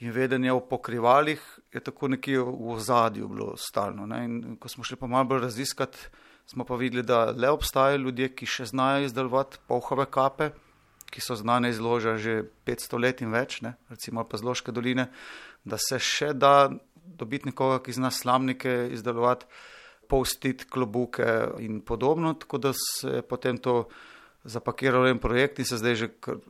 in 0.00 0.10
vedenje 0.10 0.52
o 0.52 0.60
pokrivalih 0.60 1.42
je 1.72 1.80
tako 1.80 2.08
nekje 2.08 2.38
v 2.40 2.70
ozadju 2.72 3.28
bilo 3.28 3.56
stalno. 3.56 4.06
Ne. 4.06 4.24
In 4.24 4.56
ko 4.56 4.68
smo 4.68 4.84
šli 4.84 4.96
pa 4.96 5.06
malo 5.06 5.28
bolj 5.28 5.42
raziskati, 5.44 5.98
smo 6.46 6.64
pa 6.64 6.76
videli, 6.76 7.02
da 7.02 7.24
le 7.36 7.50
obstajajo 7.52 8.00
ljudje, 8.06 8.30
ki 8.34 8.46
še 8.46 8.70
znajo 8.72 9.04
izdelovati 9.04 9.60
pohove 9.68 10.06
kape, 10.10 10.50
ki 11.12 11.20
so 11.20 11.36
znane 11.36 11.70
iz 11.70 11.80
loža 11.80 12.16
že 12.16 12.42
500 12.64 13.00
let 13.00 13.20
in 13.20 13.32
več, 13.34 13.60
ne. 13.60 13.76
recimo 13.92 14.24
pa 14.24 14.40
z 14.40 14.48
Loške 14.48 14.72
doline, 14.72 15.10
da 15.64 15.76
se 15.78 16.00
še 16.00 16.32
da 16.32 16.72
dobiti 16.96 17.50
nekoga, 17.50 17.82
ki 17.84 17.92
zna 17.92 18.10
slamnike 18.10 18.88
izdelovati, 18.96 19.46
povstiti 20.08 20.66
klobuke 20.68 21.26
in 21.64 21.80
podobno, 21.80 22.34
tako 22.34 22.58
da 22.58 22.72
se 22.76 23.22
potem 23.28 23.58
to 23.58 23.86
zapakiralo 24.44 25.06
en 25.08 25.20
projekt 25.22 25.60
in 25.62 25.68
se 25.68 25.78
zdaj 25.78 25.94
že, 25.94 26.08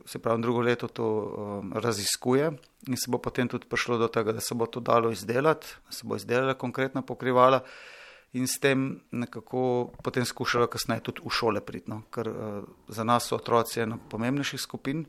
se 0.09 0.19
pravi, 0.19 0.41
drugo 0.41 0.63
leto 0.65 0.87
to 0.87 1.05
um, 1.05 1.73
raziskuje 1.75 2.49
in 2.87 2.97
se 2.97 3.11
bo 3.11 3.21
potem 3.21 3.47
tudi 3.47 3.69
prišlo 3.69 3.97
do 4.01 4.07
tega, 4.07 4.33
da 4.33 4.41
se 4.41 4.55
bo 4.55 4.65
to 4.65 4.79
dalo 4.79 5.11
izdelati, 5.13 5.75
da 5.85 5.91
se 5.93 6.07
bo 6.07 6.17
izdelala 6.17 6.57
konkretna 6.57 7.05
pokrivala 7.05 7.61
in 8.33 8.47
s 8.47 8.59
tem 8.59 8.99
nekako 9.11 9.91
potem 10.03 10.25
skušalo 10.25 10.67
kasneje 10.67 11.03
tudi 11.09 11.21
v 11.25 11.29
šole 11.29 11.61
pridno, 11.61 12.01
ker 12.11 12.29
uh, 12.29 12.63
za 12.87 13.03
nas 13.03 13.29
so 13.29 13.37
otroci 13.37 13.83
ena 13.85 13.97
pomembnejših 14.09 14.61
skupin 14.61 15.05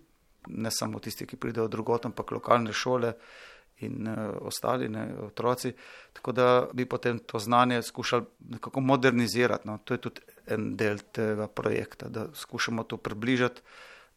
ne 0.48 0.70
samo 0.70 1.00
tisti, 1.00 1.26
ki 1.26 1.40
pridejo 1.40 1.68
drugot, 1.68 2.04
ampak 2.04 2.34
lokalne 2.36 2.72
šole 2.72 3.14
in 3.80 4.08
uh, 4.08 4.36
ostali 4.44 4.88
ne, 4.88 5.06
otroci. 5.26 5.72
Tako 6.12 6.32
da 6.32 6.68
bi 6.72 6.84
potem 6.86 7.18
to 7.18 7.38
znanje 7.38 7.82
skušali 7.82 8.24
nekako 8.50 8.80
modernizirati. 8.80 9.68
No. 9.68 9.78
To 9.84 9.94
je 9.94 10.00
tudi 10.04 10.20
en 10.46 10.76
del 10.76 11.00
tega 11.12 11.48
projekta, 11.48 12.08
da 12.08 12.28
skušamo 12.34 12.84
to 12.84 12.96
približati 12.96 13.62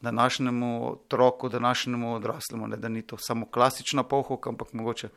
današnjemu 0.01 0.91
otroku, 0.91 1.49
današnjemu 1.49 2.13
odraslemu, 2.15 2.67
ne, 2.67 2.77
da 2.77 2.89
ni 2.89 3.01
to 3.01 3.17
samo 3.17 3.45
klasična 3.45 4.03
pohok, 4.03 4.47
ampak 4.47 4.73
mogoče 4.73 5.09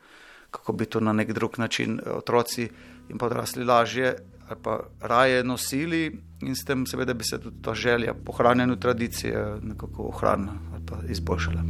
kako 0.51 0.73
bi 0.73 0.85
to 0.85 0.99
na 0.99 1.13
nek 1.13 1.33
drug 1.33 1.59
način 1.59 1.99
eh, 1.99 2.09
otroci 2.09 2.69
in 3.09 3.17
pa 3.17 3.25
odrasli 3.25 3.65
lažje 3.65 4.15
ali 4.47 4.59
pa 4.63 4.79
raje 5.01 5.43
nosili 5.43 6.21
in 6.41 6.55
s 6.55 6.65
tem 6.65 6.85
seveda 6.85 7.13
bi 7.13 7.23
se 7.23 7.39
tudi 7.39 7.61
ta 7.61 7.73
želja 7.73 8.13
po 8.25 8.31
hranjenju 8.31 8.75
tradicije 8.75 9.57
nekako 9.61 10.03
ohranila 10.03 10.53
ali 10.73 10.85
pa 10.85 10.97
izboljšala. 11.09 11.63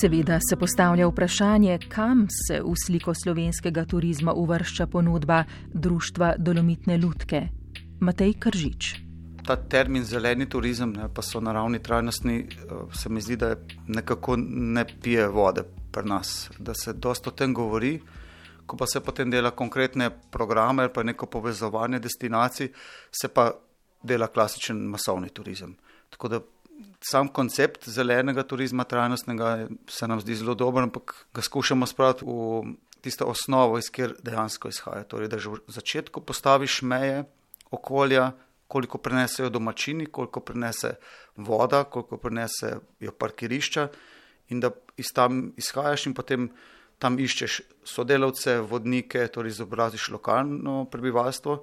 Seveda 0.00 0.38
se 0.50 0.56
postavlja 0.56 1.06
vprašanje, 1.06 1.78
kam 1.88 2.26
se 2.30 2.60
v 2.60 2.74
sliko 2.86 3.14
slovenskega 3.14 3.84
turizma 3.84 4.32
uvršča 4.32 4.86
ponudba 4.86 5.44
Društva 5.74 6.34
Dolomitne 6.38 6.98
Lutke. 6.98 7.61
Matej 8.02 8.34
Kržič. 8.34 8.96
Ta 9.46 9.54
termin 9.56 10.02
zeleni 10.04 10.48
turizem, 10.50 10.90
ne, 10.90 11.06
pa 11.06 11.22
so 11.22 11.38
naravni 11.40 11.78
trajnostni, 11.78 12.36
eh, 12.42 12.72
se 12.98 13.08
mi 13.08 13.20
zdi, 13.22 13.36
da 13.36 13.54
nekako 13.86 14.36
ne 14.38 14.84
pije 15.02 15.28
vode 15.28 15.62
pri 15.92 16.08
nas, 16.08 16.50
da 16.58 16.74
se 16.74 16.92
dosta 16.92 17.30
o 17.30 17.32
tem 17.32 17.54
govori, 17.54 18.00
ko 18.66 18.76
pa 18.76 18.86
se 18.86 19.00
potem 19.00 19.30
dela 19.30 19.50
konkretne 19.50 20.10
programe 20.30 20.82
ali 20.82 20.92
pa 20.92 21.02
neko 21.02 21.26
povezovanje 21.26 21.98
destinacij, 21.98 22.72
se 23.10 23.28
pa 23.28 23.52
dela 24.02 24.26
klasičen 24.26 24.76
masovni 24.76 25.28
turizem. 25.28 25.76
Tako 26.10 26.28
da 26.28 26.40
sam 27.00 27.28
koncept 27.28 27.88
zelenega 27.88 28.42
turizma, 28.42 28.84
trajnostnega, 28.84 29.68
se 29.86 30.08
nam 30.08 30.20
zdi 30.20 30.34
zelo 30.34 30.54
dober, 30.54 30.82
ampak 30.82 31.26
ga 31.34 31.42
skušamo 31.42 31.86
spraviti 31.86 32.24
v 32.24 32.74
tisto 33.00 33.26
osnovo, 33.26 33.78
iz 33.78 33.90
kjer 33.90 34.16
dejansko 34.22 34.68
izhaja. 34.68 35.04
Torej, 35.04 35.28
da 35.28 35.38
že 35.38 35.50
v 35.50 35.60
začetku 35.66 36.20
postaviš 36.20 36.82
meje 36.82 37.24
okolja, 37.72 38.30
koliko 38.68 38.98
prenesejo 38.98 39.50
domačini, 39.52 40.06
koliko 40.06 40.40
prenese 40.40 40.94
voda, 41.36 41.84
koliko 41.84 42.16
prenesejo 42.16 43.12
parkirišča, 43.18 43.88
in 44.48 44.60
da 44.60 44.70
iz 44.96 45.12
tam 45.14 45.52
izhajaš 45.56 46.06
in 46.06 46.14
potem 46.14 46.48
tam 47.02 47.18
iščeš 47.18 47.60
sodelavce, 47.84 48.60
vodnike, 48.70 49.26
torej 49.34 49.56
izobraziš 49.56 50.10
lokalno 50.14 50.84
prebivalstvo. 50.90 51.62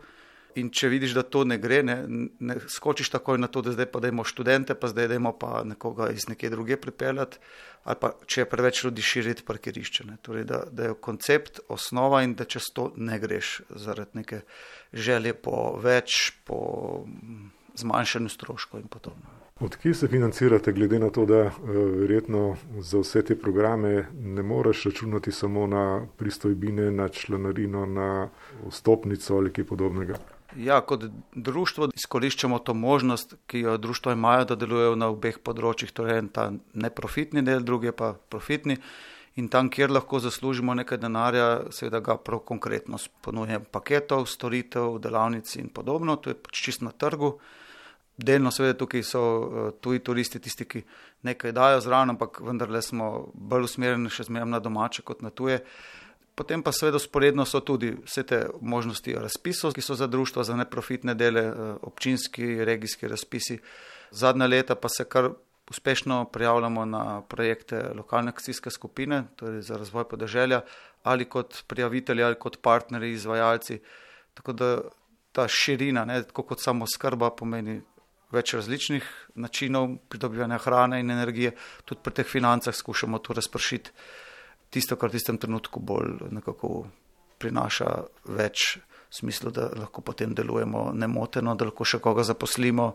In 0.58 0.72
če 0.74 0.90
vidiš, 0.90 1.14
da 1.14 1.22
to 1.24 1.44
ne 1.46 1.60
gre, 1.62 1.84
ne, 1.86 1.96
ne 2.40 2.56
skočiš 2.68 3.12
takoj 3.14 3.38
na 3.38 3.48
to, 3.48 3.62
da 3.62 3.76
zdaj 3.76 3.86
pa 3.94 4.02
dajmo 4.02 4.24
študente, 4.26 4.74
pa 4.76 4.90
zdaj 4.90 5.12
dajmo 5.12 5.36
pa 5.38 5.64
nekoga 5.64 6.10
iz 6.10 6.26
neke 6.30 6.50
druge 6.50 6.78
pripeljati, 6.82 7.38
ali 7.84 8.00
pa 8.02 8.14
če 8.26 8.42
je 8.42 8.50
preveč 8.50 8.84
ljudi 8.84 9.06
širiti 9.06 9.46
parkirišče. 9.46 10.08
Torej, 10.26 10.48
da, 10.50 10.64
da 10.72 10.90
je 10.90 10.98
koncept 11.02 11.62
osnova 11.70 12.24
in 12.26 12.34
da 12.40 12.50
čez 12.50 12.72
to 12.74 12.90
ne 12.98 13.20
greš 13.20 13.60
zaradi 13.70 14.24
neke 14.24 14.42
želje 14.94 15.36
po 15.38 15.76
več, 15.84 16.32
po 16.50 16.60
zmanjšanju 17.78 18.30
stroškov 18.30 18.82
in 18.82 18.88
podobno. 18.88 19.38
Odkje 19.60 19.94
se 19.94 20.08
financirate, 20.08 20.72
glede 20.72 21.00
na 21.00 21.10
to, 21.10 21.26
da 21.26 21.42
uh, 21.46 21.52
verjetno 22.00 22.56
za 22.80 23.00
vse 23.00 23.22
te 23.28 23.36
programe 23.36 24.06
ne 24.14 24.44
moreš 24.44 24.84
računati 24.84 25.32
samo 25.32 25.68
na 25.68 26.08
pristojbine, 26.18 26.92
na 26.92 27.10
članarino, 27.10 27.86
na 27.86 28.30
vstopnico 28.70 29.36
ali 29.38 29.54
kaj 29.54 29.66
podobnega? 29.66 30.16
Ja, 30.58 30.80
kot 30.82 31.04
društvo 31.36 31.90
izkoriščamo 31.94 32.60
to 32.60 32.74
možnost, 32.74 33.36
ki 33.48 33.60
jo 33.60 33.78
društvo 33.78 34.12
imajo, 34.12 34.46
da 34.50 34.56
delujejo 34.58 34.96
na 34.98 35.12
obeh 35.14 35.38
področjih, 35.46 35.92
torej 35.94 36.24
en 36.24 36.30
ta 36.34 36.50
neprofitni 36.74 37.44
del, 37.46 37.62
drugi 37.62 37.94
pa 37.94 38.16
profitni. 38.34 38.80
In 39.38 39.48
tam, 39.48 39.70
kjer 39.70 39.94
lahko 39.94 40.20
zaslužimo 40.20 40.74
nekaj 40.74 40.98
denarja, 41.00 41.46
seveda 41.72 42.02
ga 42.04 42.18
prav 42.18 42.42
konkretno 42.50 42.98
ponujem 43.22 43.68
paketov, 43.72 44.26
storitev, 44.28 44.98
delavnic 45.00 45.54
in 45.62 45.70
podobno, 45.70 46.18
to 46.18 46.34
je 46.34 46.40
pač 46.42 46.64
čist 46.66 46.82
na 46.82 46.92
trgu. 46.92 47.36
Delno, 48.20 48.52
seveda, 48.52 48.76
tukaj 48.82 49.06
so 49.06 49.22
uh, 49.22 49.70
tuji 49.80 50.02
turisti, 50.04 50.42
tisti, 50.44 50.66
ki 50.66 50.82
nekaj 51.30 51.54
dajo 51.56 51.80
zraven, 51.86 52.18
ampak 52.18 52.42
vendarle 52.44 52.82
smo 52.84 53.30
bolj 53.34 53.70
usmerjeni 53.70 54.12
še 54.12 54.26
zmeraj 54.28 54.50
na 54.50 54.60
domače 54.60 55.06
kot 55.08 55.22
na 55.24 55.30
tuje. 55.30 55.62
Potem 56.40 56.62
pa 56.64 56.72
seveda 56.72 57.00
sporedno 57.04 57.44
so 57.44 57.60
tudi 57.60 57.90
vse 58.06 58.24
te 58.24 58.38
možnosti 58.62 59.12
razpisov, 59.20 59.74
ki 59.76 59.84
so 59.84 59.98
za 60.00 60.08
društva, 60.08 60.46
za 60.48 60.56
neprofitne 60.56 61.12
dele, 61.20 61.42
uh, 61.52 61.74
občinski, 61.84 62.64
regijski 62.66 63.10
razpisi. 63.12 63.58
Zadnja 64.16 64.48
leta 64.48 64.76
pa 64.80 64.88
se 64.90 65.04
kar 65.04 65.28
uspešno 65.70 66.26
prijavljamo 66.32 66.86
na 66.86 67.22
projekte 67.22 67.82
lokalne 67.96 68.32
akcijske 68.32 68.72
skupine, 68.72 69.26
torej 69.36 69.62
za 69.68 69.78
razvoj 69.78 70.08
podeželja, 70.10 70.62
ali 71.04 71.26
kot 71.26 71.60
prijavitelji, 71.68 72.24
ali 72.24 72.40
kot 72.40 72.62
partnerji, 72.62 73.20
izvajalci. 73.20 73.82
Tako 74.34 74.54
da 74.54 74.72
ta 75.32 75.48
širina, 75.48 76.06
ne, 76.06 76.24
kot 76.24 76.64
samo 76.64 76.88
skrba, 76.88 77.34
pomeni 77.36 77.82
več 78.32 78.56
različnih 78.56 79.12
načinov 79.36 79.98
pridobivanja 80.08 80.64
hrane 80.64 81.04
in 81.04 81.12
energije, 81.12 81.52
tudi 81.86 82.00
pri 82.04 82.22
teh 82.22 82.32
financah 82.32 82.76
skušamo 82.76 83.20
to 83.20 83.36
razpršiti. 83.36 83.92
Tisto, 84.70 84.96
kar 84.96 85.10
v 85.10 85.18
tistem 85.18 85.38
trenutku 85.38 85.82
bolj 85.82 86.30
nekako 86.30 86.86
prinaša 87.40 87.90
več 88.38 88.78
smislu, 89.10 89.52
da 89.52 89.70
lahko 89.74 90.02
potem 90.06 90.36
delujemo 90.38 90.92
nemoteno, 90.94 91.56
da 91.56 91.70
lahko 91.70 91.88
še 91.88 92.00
koga 92.04 92.24
zaposlimo 92.28 92.92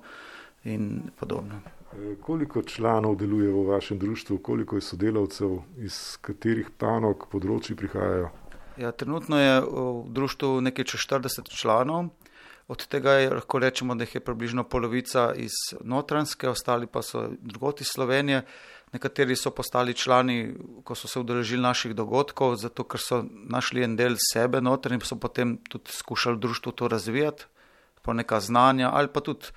in 0.70 1.10
podobno. 1.18 1.60
E, 1.92 2.14
koliko 2.22 2.62
članov 2.62 3.16
deluje 3.16 3.50
v 3.52 3.64
vašem 3.68 3.98
društvu, 3.98 4.38
koliko 4.38 4.76
je 4.76 4.86
sodelavcev, 4.86 5.58
iz 5.82 5.98
katerih 6.22 6.70
panog 6.78 7.26
področji 7.32 7.76
prihajajo? 7.78 8.30
Ja, 8.78 8.90
trenutno 8.90 9.38
je 9.38 9.58
v 9.62 10.04
društvu 10.14 10.60
nekaj 10.68 10.88
čez 10.90 11.06
40 11.06 11.50
članov. 11.54 12.10
Od 12.68 12.86
tega 12.88 13.18
je, 13.20 13.28
lahko 13.30 13.60
rečemo, 13.60 13.94
da 13.94 14.06
jih 14.06 14.14
je 14.14 14.20
približno 14.24 14.64
polovica 14.64 15.34
iz 15.36 15.52
notranske, 15.84 16.48
ostali 16.48 16.86
pa 16.86 17.02
so 17.02 17.28
drugoti 17.40 17.84
iz 17.84 17.92
Slovenije. 17.92 18.42
Nekateri 18.94 19.36
so 19.36 19.50
postali 19.50 19.94
člani, 19.94 20.54
ko 20.84 20.94
so 20.94 21.08
se 21.10 21.18
udeležili 21.18 21.62
naših 21.62 21.94
dogodkov, 21.98 22.56
zato 22.62 22.84
ker 22.86 23.02
so 23.02 23.24
našli 23.26 23.82
en 23.82 23.96
del 23.98 24.14
sebe 24.22 24.60
noter 24.62 24.94
in 24.94 25.02
so 25.02 25.18
potem 25.18 25.56
tudi 25.68 25.90
skušali 25.90 26.38
društvo 26.38 26.72
to 26.72 26.88
razvijati, 26.88 27.44
po 28.02 28.12
neka 28.12 28.40
znanja 28.40 28.90
ali 28.92 29.08
pa 29.08 29.20
tudi 29.20 29.50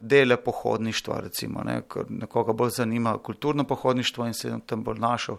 dele 0.00 0.36
pohodništva, 0.36 1.20
recimo, 1.20 1.62
ne, 1.64 1.82
ker 1.88 2.08
nekoga 2.08 2.52
bolj 2.52 2.70
zanima 2.70 3.18
kulturno 3.18 3.64
pohodništvo 3.64 4.26
in 4.26 4.34
se 4.34 4.48
je 4.48 4.58
tam 4.66 4.84
bolj 4.84 4.98
našel. 4.98 5.36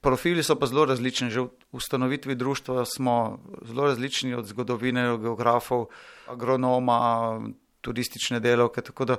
Profili 0.00 0.42
so 0.42 0.54
pa 0.58 0.66
zelo 0.66 0.84
različni. 0.84 1.30
Že 1.30 1.40
v 1.40 1.48
ustanovitvi 1.72 2.34
društva 2.34 2.84
smo 2.84 3.38
zelo 3.64 3.86
različni 3.86 4.34
od 4.34 4.46
zgodovinarjev, 4.46 5.18
geografov, 5.18 5.86
agronoma, 6.26 7.40
turistične 7.80 8.40
delovke. 8.40 8.82
Tako 8.82 9.04
da 9.04 9.16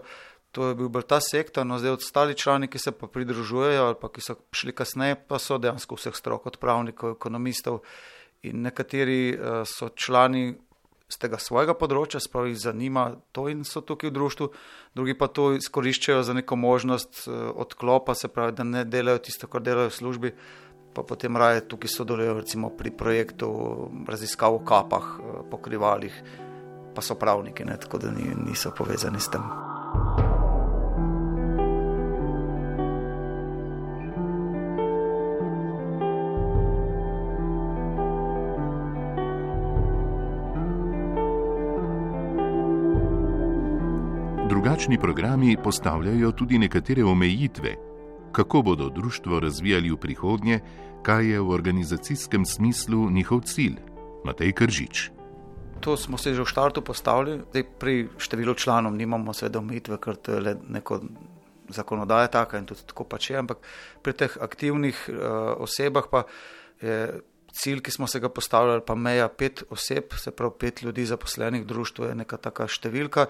to 0.57 0.71
je 0.71 0.75
bil 0.75 0.89
ta 1.05 1.19
sektor. 1.21 1.65
No, 1.65 1.77
zdaj 1.77 1.99
ostali 1.99 2.33
člani, 2.33 2.67
ki 2.67 2.81
se 2.81 2.91
pa 2.91 3.05
pridružujejo 3.07 3.85
ali 3.85 3.97
pa 4.01 4.09
ki 4.09 4.25
so 4.25 4.35
šli 4.49 4.73
kasneje, 4.73 5.19
pa 5.29 5.37
so 5.37 5.61
dejansko 5.61 5.99
vseh 5.99 6.17
strok, 6.17 6.49
od 6.49 6.57
pravnikov, 6.57 7.13
ekonomistov. 7.19 7.83
In 8.41 8.65
nekateri 8.65 9.37
uh, 9.37 9.61
so 9.69 9.93
člani 9.93 10.57
z 11.07 11.21
tega 11.21 11.37
svojega 11.39 11.77
področja, 11.77 12.19
sprav 12.19 12.49
jih 12.49 12.57
zanima 12.57 13.11
to 13.31 13.45
in 13.53 13.61
so 13.63 13.79
tukaj 13.85 14.09
v 14.09 14.15
društvu, 14.17 14.47
drugi 14.97 15.13
pa 15.15 15.29
to 15.29 15.53
izkoriščajo 15.55 16.25
za 16.25 16.33
neko 16.33 16.57
možnost 16.57 17.27
uh, 17.27 17.53
odklopa, 17.53 18.17
se 18.17 18.27
pravi, 18.27 18.57
da 18.57 18.65
ne 18.65 18.83
delajo 18.83 19.21
tisto, 19.29 19.47
kar 19.47 19.61
delajo 19.63 19.93
v 19.93 19.99
službi 20.01 20.33
pa 20.97 21.05
potem 21.05 21.37
raje 21.37 21.61
tukaj 21.69 21.93
sodelujejo 21.93 22.33
recimo 22.41 22.73
pri 22.73 22.89
projektu 22.89 23.45
raziskav 24.09 24.57
o 24.57 24.65
kapah, 24.65 25.05
eh, 25.21 25.45
pokrivalih, 25.51 26.23
pa 26.95 27.01
so 27.05 27.13
pravniki, 27.13 27.65
ne, 27.65 27.77
tako 27.77 28.01
da 28.01 28.09
niso 28.17 28.73
povezani 28.73 29.21
s 29.21 29.29
tem. 29.29 29.66
Drugačni 44.49 44.97
programi 44.99 45.57
postavljajo 45.63 46.31
tudi 46.31 46.57
nekatere 46.57 47.03
omejitve, 47.03 47.75
kako 48.31 48.61
bodo 48.61 48.89
društvo 48.89 49.39
razvijali 49.39 49.91
v 49.91 49.97
prihodnje, 49.97 50.59
kaj 51.03 51.31
je 51.31 51.39
v 51.39 51.49
organizacijskem 51.49 52.45
smislu 52.45 53.09
njihov 53.09 53.41
cilj. 53.41 53.75
Matej 54.23 54.53
Kržič. 54.53 55.11
To 55.79 55.97
smo 55.97 56.17
se 56.17 56.33
že 56.33 56.41
v 56.41 56.47
štartu 56.47 56.81
postavili, 56.81 57.41
zdaj 57.49 57.63
pri 57.79 58.07
številu 58.17 58.53
članov 58.53 58.95
nimamo 58.95 59.33
seveda 59.33 59.59
omejitve, 59.59 59.97
ker 59.99 60.15
to 60.15 60.31
je 60.31 60.41
le 60.41 60.55
neko 60.69 61.01
zakonodaja 61.69 62.27
taka 62.27 62.57
in 62.57 62.65
tudi 62.65 62.87
tako 62.87 63.03
pač 63.03 63.29
je, 63.29 63.37
ampak 63.37 63.57
pri 64.01 64.13
teh 64.13 64.37
aktivnih 64.39 64.95
uh, 65.11 65.59
osebah 65.59 66.07
pa 66.07 66.23
je 66.81 67.19
cilj, 67.51 67.83
ki 67.83 67.91
smo 67.91 68.07
se 68.07 68.19
ga 68.19 68.29
postavljali, 68.29 68.81
pa 68.87 68.95
meja 68.95 69.27
pet 69.27 69.63
oseb, 69.69 70.13
se 70.15 70.31
pravi 70.31 70.55
pet 70.59 70.81
ljudi 70.81 71.05
zaposlenih 71.05 71.63
v 71.63 71.67
društvu, 71.67 72.05
je 72.05 72.15
neka 72.15 72.37
taka 72.37 72.67
številka. 72.67 73.27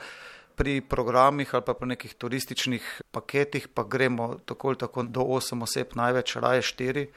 Pri 0.58 0.82
programih 0.82 1.54
ali 1.54 1.66
pa 1.66 1.76
pri 1.78 1.92
nekih 1.94 2.16
turističnih 2.18 2.86
paketih 3.14 3.68
pa 3.70 3.84
gremo 3.86 4.40
tako 4.46 4.74
ali 4.74 4.82
tako 4.82 5.04
do 5.04 5.22
osem 5.38 5.62
oseb, 5.62 5.94
največ 5.96 6.36
raje 6.42 6.66
štiri. 6.66 7.08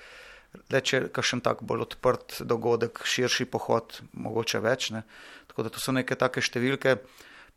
Le 0.70 0.80
če 0.82 0.96
je 0.96 1.08
kakšen 1.14 1.40
tak 1.40 1.62
bolj 1.62 1.86
odprt 1.86 2.40
dogodek, 2.42 3.00
širši 3.06 3.46
pohod, 3.48 4.00
mogoče 4.12 4.60
več. 4.60 4.90
Ne. 4.90 5.04
Tako 5.46 5.62
da 5.62 5.72
to 5.72 5.80
so 5.80 5.94
neke 5.94 6.18
take 6.18 6.42
številke 6.42 6.96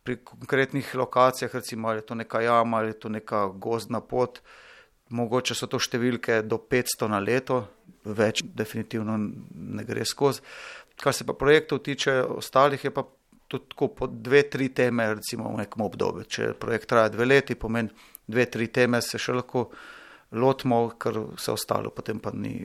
pri 0.03 0.19
konkretnih 0.23 0.95
lokacijah, 0.95 1.51
recimo 1.55 1.89
ali 1.89 2.03
je 2.03 2.07
to 2.11 2.15
neka 2.15 2.41
jama 2.43 2.77
ali 2.77 2.93
je 2.93 2.99
to 2.99 3.09
neka 3.09 3.47
gozdna 3.55 4.01
pot, 4.01 4.39
mogoče 5.09 5.55
so 5.55 5.67
to 5.67 5.79
številke 5.79 6.41
do 6.45 6.59
500 6.59 7.09
na 7.11 7.19
leto, 7.23 7.63
več 8.03 8.43
definitivno 8.43 9.17
ne 9.17 9.83
gre 9.87 10.05
skozi. 10.05 10.43
Kar 10.99 11.15
se 11.15 11.25
pa 11.25 11.33
projektov 11.33 11.81
tiče, 11.83 12.19
ostalih 12.37 12.83
je 12.83 12.91
pa 12.93 13.05
tudi 13.53 13.89
po 13.97 14.07
dve, 14.07 14.43
tri 14.49 14.69
teme, 14.73 15.05
recimo 15.15 15.51
v 15.53 15.61
nekem 15.61 15.85
obdobju. 15.85 16.25
Če 16.25 16.53
projekt 16.59 16.89
traja 16.91 17.11
dve 17.13 17.27
leti, 17.29 17.55
pomeni 17.59 17.93
dve, 18.27 18.47
tri 18.49 18.67
teme, 18.73 19.01
se 19.01 19.21
še 19.21 19.35
lahko 19.37 19.67
lotimo, 20.33 20.87
ker 20.97 21.19
vse 21.37 21.53
ostalo 21.53 21.93
potem 21.93 22.19
pa 22.19 22.33
ni 22.33 22.57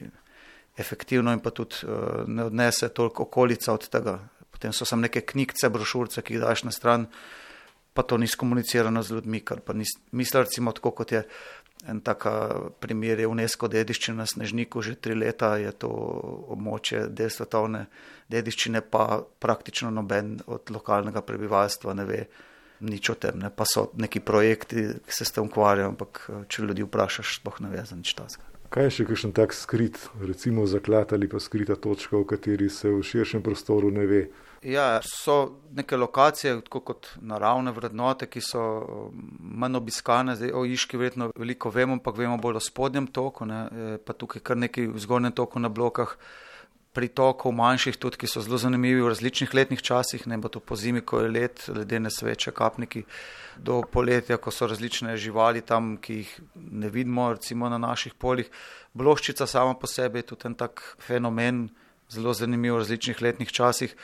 efektivno 0.79 1.35
in 1.35 1.42
pa 1.42 1.51
tudi 1.51 1.83
uh, 1.85 2.22
ne 2.27 2.46
odnese 2.48 2.88
toliko 2.94 3.27
okolica 3.27 3.74
od 3.74 3.88
tega. 3.90 4.18
Potem 4.51 4.72
so 4.72 4.87
samo 4.88 5.05
neke 5.05 5.24
knjigce, 5.27 5.70
brošurce, 5.70 6.22
ki 6.22 6.37
jih 6.37 6.42
daš 6.42 6.64
na 6.66 6.72
stran, 6.74 7.07
pa 7.94 8.03
to 8.07 8.18
ni 8.18 8.27
skomunicirano 8.31 9.03
z 9.03 9.18
ljudmi, 9.18 9.40
kar 9.42 9.61
pa 9.61 9.74
misli 9.74 10.40
recimo 10.40 10.72
tako, 10.72 10.94
kot 11.03 11.12
je 11.12 11.24
En 11.87 12.01
tak 12.03 12.27
primer 12.83 13.21
je 13.23 13.29
UNESCO 13.31 13.69
dediščina 13.71 14.25
na 14.25 14.27
Snežniku, 14.27 14.83
že 14.83 14.97
tri 14.99 15.14
leta 15.14 15.55
je 15.62 15.71
to 15.79 15.88
območje 16.51 17.07
del 17.14 17.31
svetovne 17.31 17.87
dediščine, 18.29 18.83
pa 18.83 19.23
praktično 19.38 19.93
noben 19.95 20.41
od 20.47 20.73
lokalnega 20.75 21.23
prebivalstva 21.23 21.95
ne 21.95 22.05
ve 22.09 22.21
nič 22.81 23.11
o 23.11 23.14
tem. 23.14 23.38
Ne. 23.38 23.51
Pa 23.55 23.67
so 23.67 23.88
neki 23.99 24.21
projekti, 24.21 24.88
ki 25.07 25.14
se 25.14 25.25
s 25.25 25.35
tem 25.35 25.47
ukvarjajo, 25.47 25.95
ampak 25.95 26.23
če 26.51 26.67
ljudi 26.67 26.87
vprašaš, 26.87 27.38
spoh 27.41 27.62
ne 27.62 27.71
ve 27.73 27.87
za 27.87 27.99
nič 27.99 28.14
tasga. 28.19 28.45
Kaj 28.69 28.85
je 28.85 28.95
še 28.99 29.09
kakšen 29.09 29.33
tak 29.33 29.55
skrit, 29.57 29.97
recimo 30.21 30.67
zaklad 30.69 31.14
ali 31.17 31.31
pa 31.31 31.41
skrita 31.41 31.79
točka, 31.79 32.19
v 32.21 32.29
kateri 32.35 32.69
se 32.69 32.91
v 32.93 33.01
širšem 33.07 33.43
prostoru 33.43 33.95
ne 33.95 34.05
ve? 34.05 34.23
Ja, 34.62 35.01
so 35.03 35.61
neke 35.71 35.97
lokacije, 35.97 36.61
kot 36.71 37.07
naravne 37.23 37.71
vrednote, 37.71 38.27
ki 38.27 38.40
so 38.42 38.62
manj 39.38 39.79
obiskane. 39.79 40.35
Zdaj, 40.37 40.51
o 40.51 40.64
Iški 40.66 40.99
verjetno 40.99 41.31
veliko 41.37 41.71
vemo, 41.71 41.94
ampak 41.94 42.18
vemo 42.18 42.37
bolj 42.42 42.59
o 42.59 42.62
spodnjem 42.66 43.07
toku, 43.07 43.47
ne, 43.47 43.61
pa 44.05 44.16
tukaj 44.18 44.42
kar 44.42 44.59
nekaj 44.59 44.90
v 44.90 45.07
zgornjem 45.07 45.33
toku 45.33 45.62
na 45.62 45.71
blokah. 45.71 46.16
Pritokov 46.97 47.53
manjših, 47.55 47.99
tudi 48.01 48.18
ki 48.18 48.27
so 48.27 48.40
zelo 48.42 48.59
zanimivi 48.59 49.03
v 49.05 49.11
različnih 49.12 49.53
letnih 49.55 49.83
časih, 49.85 50.25
ne 50.27 50.38
bo 50.40 50.49
to 50.51 50.59
po 50.59 50.75
zimi, 50.75 51.05
ko 51.05 51.21
je 51.21 51.29
let, 51.31 51.66
ledene 51.71 52.11
sveče, 52.11 52.51
kapniki, 52.51 53.05
do 53.62 53.83
poletja, 53.92 54.40
ko 54.40 54.51
so 54.51 54.66
različne 54.66 55.14
živali 55.21 55.61
tam, 55.62 55.99
ki 56.03 56.16
jih 56.16 56.33
ne 56.57 56.90
vidimo, 56.90 57.29
recimo 57.37 57.68
na 57.71 57.79
naših 57.79 58.16
poljih. 58.18 58.49
Bloščica 58.99 59.47
sama 59.47 59.77
po 59.79 59.87
sebi 59.87 60.25
je 60.25 60.31
tudi 60.33 60.49
en 60.49 60.57
tak 60.59 60.83
fenomen, 60.99 61.68
zelo 62.11 62.35
zanimiv 62.35 62.75
v 62.75 62.83
različnih 62.83 63.23
letnih 63.23 63.53
časih. 63.53 63.94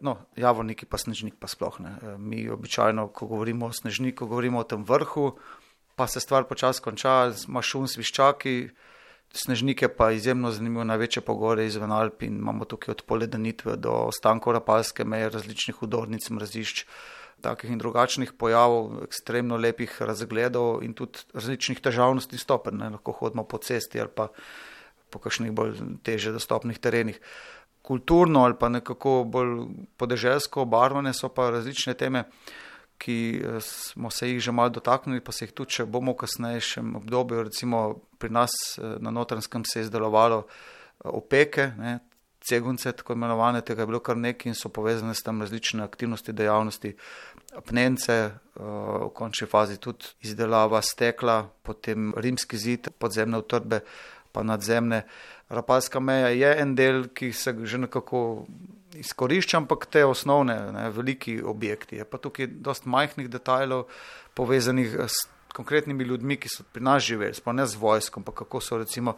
No, 0.00 0.16
javorniki 0.36 0.86
pa 0.86 0.98
snežnik 1.00 1.38
pa 1.40 1.48
sploh 1.48 1.78
ne. 1.80 1.94
E, 2.02 2.16
mi 2.18 2.44
običajno, 2.50 3.08
ko 3.08 3.26
govorimo 3.26 3.70
o 3.70 3.72
snežniku, 3.72 4.26
govorimo 4.26 4.60
o 4.60 4.68
tem 4.68 4.84
vrhu, 4.84 5.30
pa 5.96 6.06
se 6.06 6.20
stvar 6.20 6.44
počasi 6.44 6.82
konča, 6.84 7.32
ima 7.48 7.62
šum 7.64 7.86
sviščaki, 7.88 8.56
snežnike 9.32 9.88
pa 9.88 10.10
izjemno 10.12 10.52
zanimivo, 10.52 10.84
največje 10.84 11.22
pogore 11.24 11.66
izven 11.66 11.92
Alp 11.92 12.22
in 12.22 12.36
imamo 12.36 12.64
tukaj 12.68 12.92
od 12.92 13.02
poledenitve 13.08 13.76
do 13.76 13.94
ostankov 14.10 14.58
rapalske 14.58 15.04
meje, 15.04 15.30
različnih 15.32 15.82
udornic, 15.82 16.28
mrazišč, 16.30 16.84
takih 17.44 17.72
in 17.72 17.80
drugačnih 17.80 18.32
pojavov, 18.38 19.02
ekstremno 19.04 19.56
lepih 19.60 19.96
razgledov 20.02 20.84
in 20.84 20.94
tudi 20.96 21.24
različnih 21.34 21.80
težavnosti 21.80 22.38
stopen, 22.38 22.80
ne 22.80 22.92
lahko 22.96 23.12
hodimo 23.12 23.44
po 23.44 23.58
cesti 23.58 24.00
ali 24.00 24.12
pa 24.14 24.28
po 25.10 25.20
kakšnih 25.22 25.52
bolj 25.54 25.76
teže 26.04 26.32
dostopnih 26.34 26.78
terenih 26.82 27.20
kulturno 27.86 28.42
ali 28.44 28.54
pa 28.58 28.68
nekako 28.68 29.24
bolj 29.24 29.66
podeželsko 29.96 30.64
obarvane, 30.66 31.12
so 31.14 31.28
pa 31.28 31.50
različne 31.54 31.94
teme, 31.94 32.24
ki 32.98 33.18
eh, 33.38 33.60
smo 33.60 34.10
se 34.10 34.30
jih 34.30 34.40
že 34.40 34.52
malo 34.52 34.74
dotaknili, 34.74 35.20
pa 35.20 35.32
se 35.32 35.44
jih 35.44 35.52
tudi, 35.52 35.78
če 35.78 35.86
bomo 35.86 36.16
v 36.16 36.22
kasnejšem 36.24 36.96
obdobju, 36.96 37.44
recimo 37.46 37.86
pri 38.18 38.32
nas 38.34 38.50
eh, 38.78 38.96
na 38.98 39.10
notranskem 39.14 39.64
se 39.64 39.80
je 39.80 39.88
izdelovalo 39.88 40.42
eh, 40.46 41.08
opeke, 41.12 41.70
ne, 41.78 41.98
cegunce, 42.46 42.92
tako 42.92 43.12
imenovane, 43.12 43.60
tega 43.60 43.82
je 43.82 43.90
bilo 43.90 44.00
kar 44.00 44.16
nekaj 44.16 44.50
in 44.50 44.54
so 44.54 44.68
povezane 44.70 45.14
s 45.14 45.22
tem 45.26 45.40
različne 45.42 45.82
aktivnosti, 45.82 46.32
dejavnosti, 46.32 46.92
pnence, 47.66 48.16
v 48.54 49.08
končni 49.14 49.48
fazi 49.50 49.80
tudi 49.82 50.12
izdelava 50.22 50.78
stekla, 50.82 51.40
potem 51.66 52.12
rimski 52.16 52.58
zid, 52.60 52.90
podzemne 52.98 53.40
utrdbe, 53.42 53.80
pa 54.36 54.44
nadzemne. 54.44 55.06
Rapalska 55.48 56.00
meja 56.00 56.28
je 56.28 56.50
en 56.60 56.74
del, 56.76 57.06
ki 57.08 57.32
se 57.32 57.54
že 57.64 57.78
nekako 57.78 58.44
izkorišča, 59.00 59.62
ampak 59.62 59.86
te 59.88 60.04
osnovne, 60.04 60.56
ne, 60.72 60.90
veliki 60.92 61.38
objekti. 61.42 61.96
Je 62.00 62.04
pa 62.04 62.20
tukaj 62.20 62.50
dost 62.60 62.84
majhnih 62.84 63.30
detajlov 63.32 63.86
povezanih 64.36 64.98
s 65.08 65.24
konkretnimi 65.56 66.04
ljudmi, 66.04 66.36
ki 66.36 66.50
so 66.52 66.64
pri 66.72 66.82
nas 66.84 67.04
živeli, 67.06 67.34
sploh 67.34 67.54
ne 67.56 67.64
z 67.66 67.80
vojskom, 67.80 68.24
pa 68.26 68.34
kako 68.36 68.60
so 68.60 68.76
recimo 68.76 69.14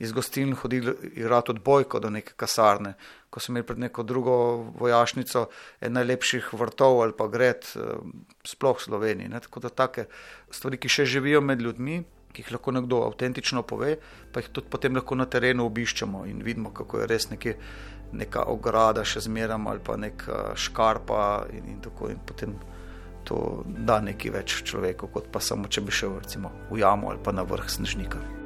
iz 0.00 0.12
gostiln 0.12 0.54
hodili 0.56 0.94
igrati 1.12 1.52
odbojko 1.52 2.00
do 2.00 2.10
neke 2.10 2.32
kasarne, 2.36 2.94
ko 3.30 3.40
so 3.40 3.52
imeli 3.52 3.66
pred 3.68 3.82
neko 3.82 4.04
drugo 4.08 4.36
vojašnico 4.80 5.46
en 5.80 5.98
najlepših 5.98 6.48
vrtov 6.56 7.02
ali 7.04 7.16
pa 7.18 7.28
gred, 7.28 7.68
eh, 7.76 8.00
sploh 8.48 8.80
Sloveniji. 8.80 9.28
Ne, 9.28 9.40
tako 9.40 9.66
da 9.66 9.68
take 9.68 10.06
stvari, 10.50 10.80
ki 10.80 10.88
še 10.88 11.04
živijo 11.04 11.44
med 11.44 11.60
ljudmi, 11.60 12.02
ki 12.32 12.42
jih 12.42 12.52
lahko 12.56 12.72
nekdo 12.72 13.02
avtentično 13.06 13.62
pove, 13.62 13.96
pa 14.32 14.40
jih 14.40 14.50
tudi 14.52 14.70
potem 14.70 14.96
lahko 14.96 15.18
na 15.18 15.26
terenu 15.26 15.66
obiščemo 15.68 16.24
in 16.26 16.42
vidimo, 16.42 16.72
kako 16.74 17.02
je 17.02 17.08
res 17.10 17.28
nekje, 17.30 17.56
neka 18.12 18.44
ograda 18.52 19.04
še 19.04 19.24
zmeram 19.24 19.66
ali 19.66 19.80
pa 19.84 19.96
neka 19.96 20.52
škarpa 20.56 21.46
in, 21.52 21.74
in 21.76 21.80
tako 21.80 22.12
in 22.12 22.20
potem. 22.26 22.60
To 23.22 23.62
da 23.64 24.00
nekaj 24.02 24.32
več 24.34 24.56
človeku, 24.66 25.06
kot 25.14 25.30
pa 25.30 25.38
samo 25.38 25.70
če 25.70 25.86
bi 25.86 25.94
šel 25.94 26.18
recimo, 26.18 26.50
v 26.74 26.82
jamo 26.82 27.14
ali 27.14 27.22
pa 27.22 27.30
na 27.30 27.46
vrh 27.46 27.70
snežnika. 27.70 28.41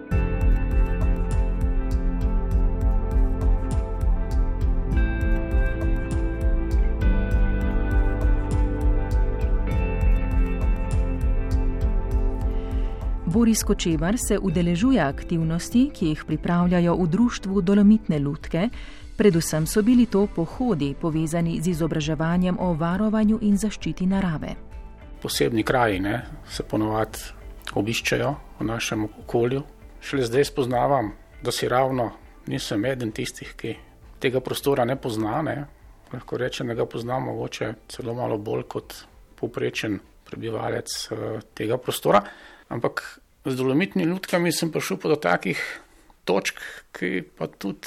Boris 13.37 13.62
Kočevar 13.62 14.16
se 14.29 14.38
udeležuje 14.38 15.01
aktivnosti, 15.01 15.90
ki 15.94 16.07
jih 16.07 16.25
pripravljajo 16.25 16.94
v 16.96 17.07
društvu 17.07 17.61
Dolomitne 17.61 18.18
lutke. 18.18 18.68
Predvsem 19.16 19.66
so 19.66 19.83
bili 19.83 20.07
to 20.07 20.22
pohodi 20.27 20.94
povezani 21.01 21.59
z 21.61 21.68
izobraževanjem 21.75 22.57
o 22.59 22.70
varovanju 22.72 23.38
in 23.42 23.59
zaščiti 23.61 24.07
narave. 24.07 24.55
Posebni 25.20 25.62
kraji 25.62 26.01
ne, 26.01 26.22
se 26.49 26.64
ponovadi 26.64 27.18
obiščajo 27.77 28.31
v 28.61 28.68
našem 28.70 29.05
okolju. 29.05 29.61
Šele 30.01 30.25
zdaj 30.25 30.49
spoznavam, 30.49 31.12
da 31.44 31.53
si 31.53 31.68
ravno 31.68 32.09
nisem 32.46 32.88
eden 32.88 33.12
tistih, 33.12 33.53
ki 33.53 33.77
tega 34.18 34.40
prostora 34.40 34.88
ne 34.88 34.96
pozna. 34.96 35.42
Ne. 35.42 35.59
Lahko 36.14 36.40
rečem, 36.40 36.72
da 36.72 36.79
ga 36.81 36.88
poznam 36.88 37.29
mogoče 37.29 37.75
celo 37.88 38.16
malo 38.16 38.40
bolj 38.40 38.64
kot 38.64 38.96
poprečen 39.37 40.01
prebivalec 40.25 40.99
eh, 41.12 41.40
tega 41.53 41.77
prostora. 41.77 42.25
Ampak 42.72 43.25
z 43.50 43.56
dolomitnimi 43.56 44.11
lutkami 44.11 44.52
sem 44.52 44.72
prišel 44.72 44.98
do 45.02 45.16
takih 45.16 45.61
točk, 46.26 46.59
ki 46.92 47.22
pa 47.22 47.46
tudi 47.46 47.87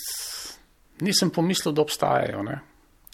nisem 1.03 1.29
pomislil, 1.29 1.73
da 1.75 1.81
obstajajo. 1.81 2.43
Ne. 2.43 2.59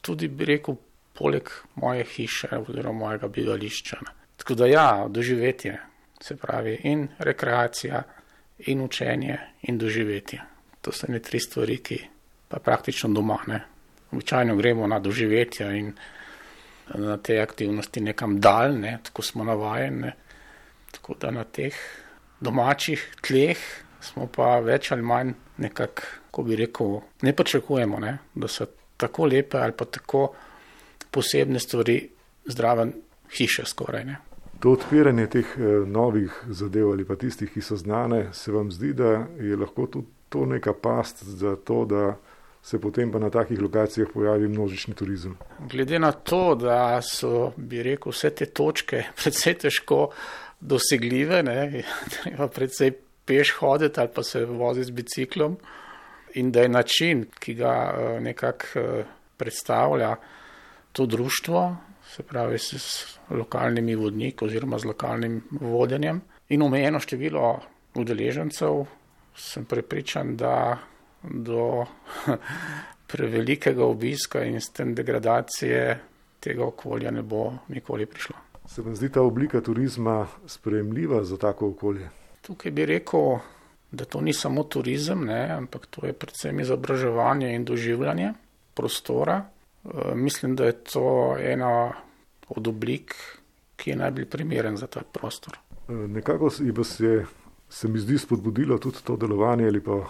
Tudi 0.02 0.28
bi 0.28 0.46
rekel, 0.46 0.78
poleg 1.16 1.50
moje 1.76 2.06
hiše 2.06 2.58
oziroma 2.58 3.00
mojega 3.08 3.28
bivališča. 3.28 3.98
Ne. 4.02 4.14
Tako 4.38 4.56
da 4.56 4.68
ja, 4.68 4.90
doživetje, 5.10 5.80
se 6.22 6.36
pravi 6.36 6.80
in 6.84 7.08
rekreacija, 7.20 8.04
in 8.68 8.82
učenje, 8.82 9.38
in 9.62 9.78
doživetje. 9.78 10.42
To 10.82 10.92
so 10.92 11.08
ne 11.10 11.20
tri 11.20 11.40
stvari, 11.40 11.78
ki 11.78 12.00
pa 12.48 12.60
praktično 12.60 13.10
doma. 13.10 13.40
Ne. 13.48 13.64
Običajno 14.12 14.56
gremo 14.56 14.88
na 14.88 15.00
doživetje 15.00 15.72
in 15.80 15.94
na 16.96 17.18
te 17.18 17.40
aktivnosti 17.42 18.02
nekam 18.02 18.40
daljne, 18.40 19.00
tako 19.04 19.22
smo 19.22 19.44
navajeni. 19.44 20.12
Tako 20.92 21.16
da 21.22 21.32
na 21.32 21.44
teh 21.44 21.76
domačih 22.40 23.02
tleh 23.22 23.58
smo 24.02 24.28
pa 24.28 24.60
več 24.60 24.92
ali 24.92 25.02
manj 25.02 25.34
nekako, 25.58 26.02
ko 26.32 26.44
bi 26.44 26.56
rekel, 26.60 27.00
ne 27.24 27.34
pričakujemo, 27.36 28.00
ne, 28.00 28.18
da 28.36 28.48
so 28.52 28.68
tako 28.98 29.26
lepe 29.26 29.58
ali 29.58 29.74
pa 29.78 29.86
tako 29.86 30.28
posebne 31.12 31.60
stvari 31.60 31.98
zdraven 32.46 32.94
hiše 33.38 33.66
skoraj. 33.66 34.04
Ne. 34.06 34.18
To 34.60 34.76
odpiranje 34.76 35.28
teh 35.28 35.56
eh, 35.58 35.86
novih 35.88 36.34
zadev 36.48 36.92
ali 36.92 37.06
pa 37.06 37.16
tistih, 37.16 37.52
ki 37.52 37.62
so 37.62 37.76
znane, 37.80 38.30
se 38.34 38.52
vam 38.52 38.72
zdi, 38.72 38.94
da 38.94 39.26
je 39.40 39.56
lahko 39.58 39.88
tudi 39.88 40.08
to 40.30 40.46
neka 40.46 40.74
past 40.74 41.24
za 41.24 41.56
to, 41.56 41.86
da 41.86 42.16
se 42.66 42.80
potem 42.82 43.12
pa 43.12 43.20
na 43.20 43.30
takih 43.30 43.62
lokacijah 43.62 44.10
pojavi 44.14 44.48
množični 44.48 44.96
turizem. 44.98 45.38
Glede 45.70 46.00
na 46.00 46.12
to, 46.12 46.56
da 46.56 47.02
so, 47.02 47.52
bi 47.58 47.84
rekel, 47.86 48.10
vse 48.12 48.32
te 48.34 48.46
točke 48.50 49.04
predvsej 49.22 49.58
težko 49.62 50.00
dosegljive, 50.60 51.44
ne, 51.46 51.84
treba 52.10 52.48
predvsej 52.50 52.96
peš 53.26 53.52
hoditi 53.60 54.00
ali 54.00 54.10
pa 54.16 54.24
se 54.24 54.46
voziti 54.46 54.88
z 54.88 54.96
biciklom 54.98 55.58
in 56.34 56.50
da 56.52 56.62
je 56.62 56.70
način, 56.70 57.26
ki 57.40 57.54
ga 57.54 57.74
eh, 57.92 58.20
nekako 58.20 58.80
eh, 58.80 59.06
predstavlja 59.38 60.16
to 60.92 61.06
društvo, 61.06 61.76
se 62.16 62.24
pravi 62.24 62.58
s 62.58 63.20
lokalnimi 63.30 63.96
vodniki 63.96 64.46
oziroma 64.46 64.80
z 64.80 64.86
lokalnim 64.86 65.42
vodenjem 65.52 66.22
in 66.50 66.62
omejeno 66.62 67.00
število 67.00 67.60
udeležencev, 67.96 68.86
sem 69.36 69.66
prepričan, 69.66 70.36
da 70.38 70.78
do 71.32 71.86
prevelikega 73.12 73.86
obiska 73.86 74.44
in 74.44 74.62
s 74.62 74.70
tem 74.70 74.96
degradacije 74.96 76.00
tega 76.40 76.66
okolja 76.66 77.12
ne 77.12 77.22
bo 77.22 77.54
nikoli 77.68 78.06
prišlo. 78.06 78.36
Se 78.68 78.82
vam 78.82 78.96
zdi 78.96 79.10
ta 79.10 79.22
oblika 79.22 79.62
turizma 79.62 80.28
sprejemljiva 80.48 81.24
za 81.24 81.38
tako 81.38 81.70
okolje? 81.70 82.10
Tukaj 82.42 82.72
bi 82.72 82.86
rekel, 82.86 83.38
da 83.92 84.06
to 84.06 84.22
ni 84.22 84.34
samo 84.34 84.64
turizem, 84.64 85.26
ne, 85.26 85.50
ampak 85.52 85.86
to 85.86 86.06
je 86.06 86.14
predvsem 86.14 86.60
izobraževanje 86.60 87.54
in 87.56 87.66
doživljanje 87.66 88.34
prostora. 88.74 89.46
E, 89.86 90.16
mislim, 90.16 90.56
da 90.56 90.66
je 90.66 90.72
to 90.72 91.38
ena 91.40 91.94
od 92.50 92.68
oblik, 92.68 93.16
ki 93.76 93.90
je 93.90 93.96
najbolj 93.96 94.26
primeren 94.26 94.78
za 94.78 94.88
ta 94.88 95.02
prostor. 95.12 95.58
E, 95.90 95.94
nekako 95.94 96.52
vas 96.76 97.00
je, 97.00 97.26
se 97.76 97.88
mi 97.88 98.00
zdi, 98.00 98.18
spodbudilo 98.18 98.78
tudi 98.78 98.98
to 99.04 99.16
delovanje 99.16 99.68
ali 99.68 99.82
pa 99.84 99.92
uh, 99.92 100.06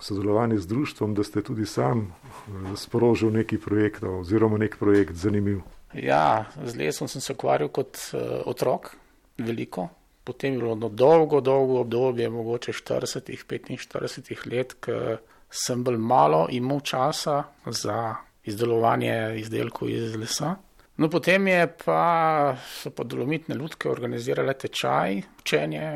sodelovanje 0.00 0.58
z 0.58 0.66
društvom, 0.66 1.14
da 1.14 1.24
ste 1.24 1.42
tudi 1.42 1.66
sam 1.66 1.98
uh, 1.98 2.76
sporožil 2.76 3.32
neki 3.32 3.58
projekt 3.58 4.02
oziroma 4.02 4.58
nek 4.58 4.78
projekt 4.78 5.12
zanimiv. 5.12 5.60
Ja, 5.94 6.44
z 6.64 6.76
lesom 6.76 7.08
sem 7.08 7.20
se 7.20 7.32
ukvarjal 7.32 7.68
kot 7.68 7.98
uh, 8.12 8.20
otrok, 8.48 8.96
veliko. 9.38 9.88
Potem 10.24 10.54
je 10.54 10.58
bilo 10.58 10.74
no 10.74 10.88
dolgo, 10.88 11.40
dolgo 11.40 11.80
obdobje, 11.80 12.30
mogoče 12.30 12.72
40-45 12.72 14.48
let, 14.48 14.72
ko 14.80 15.18
sem 15.50 15.84
bolj 15.84 16.00
malo 16.00 16.46
imel 16.50 16.80
časa 16.80 17.42
za 17.66 18.14
izdelovanje 18.44 19.36
izdelkov 19.44 19.90
iz 19.90 20.16
lesa. 20.16 20.56
No, 20.96 21.08
potem 21.10 21.48
je 21.50 21.62
pa, 21.84 22.54
so 22.70 22.92
pa 22.94 23.02
dolomitne 23.02 23.56
ljudke 23.58 23.88
organizirale 23.90 24.54
tečaj, 24.54 25.22
učenje, 25.42 25.88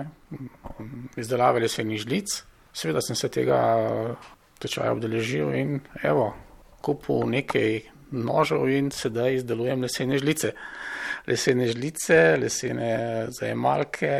izdelave 1.16 1.62
lesenih 1.62 2.00
žlic. 2.02 2.32
Seveda 2.74 3.02
sem 3.02 3.16
se 3.16 3.30
tega 3.30 3.60
tečaja 4.58 4.90
obdeležil 4.96 5.54
in 5.54 5.78
evo, 6.02 6.32
kupil 6.82 7.28
nekaj 7.30 7.78
nožev 8.10 8.66
in 8.74 8.90
sedaj 8.94 9.38
izdelujem 9.38 9.86
lesene 9.86 10.18
žlice. 10.18 10.50
Lesene 11.28 11.68
žlice, 11.70 12.18
lesene 12.40 12.90
zajemalke, 13.38 14.10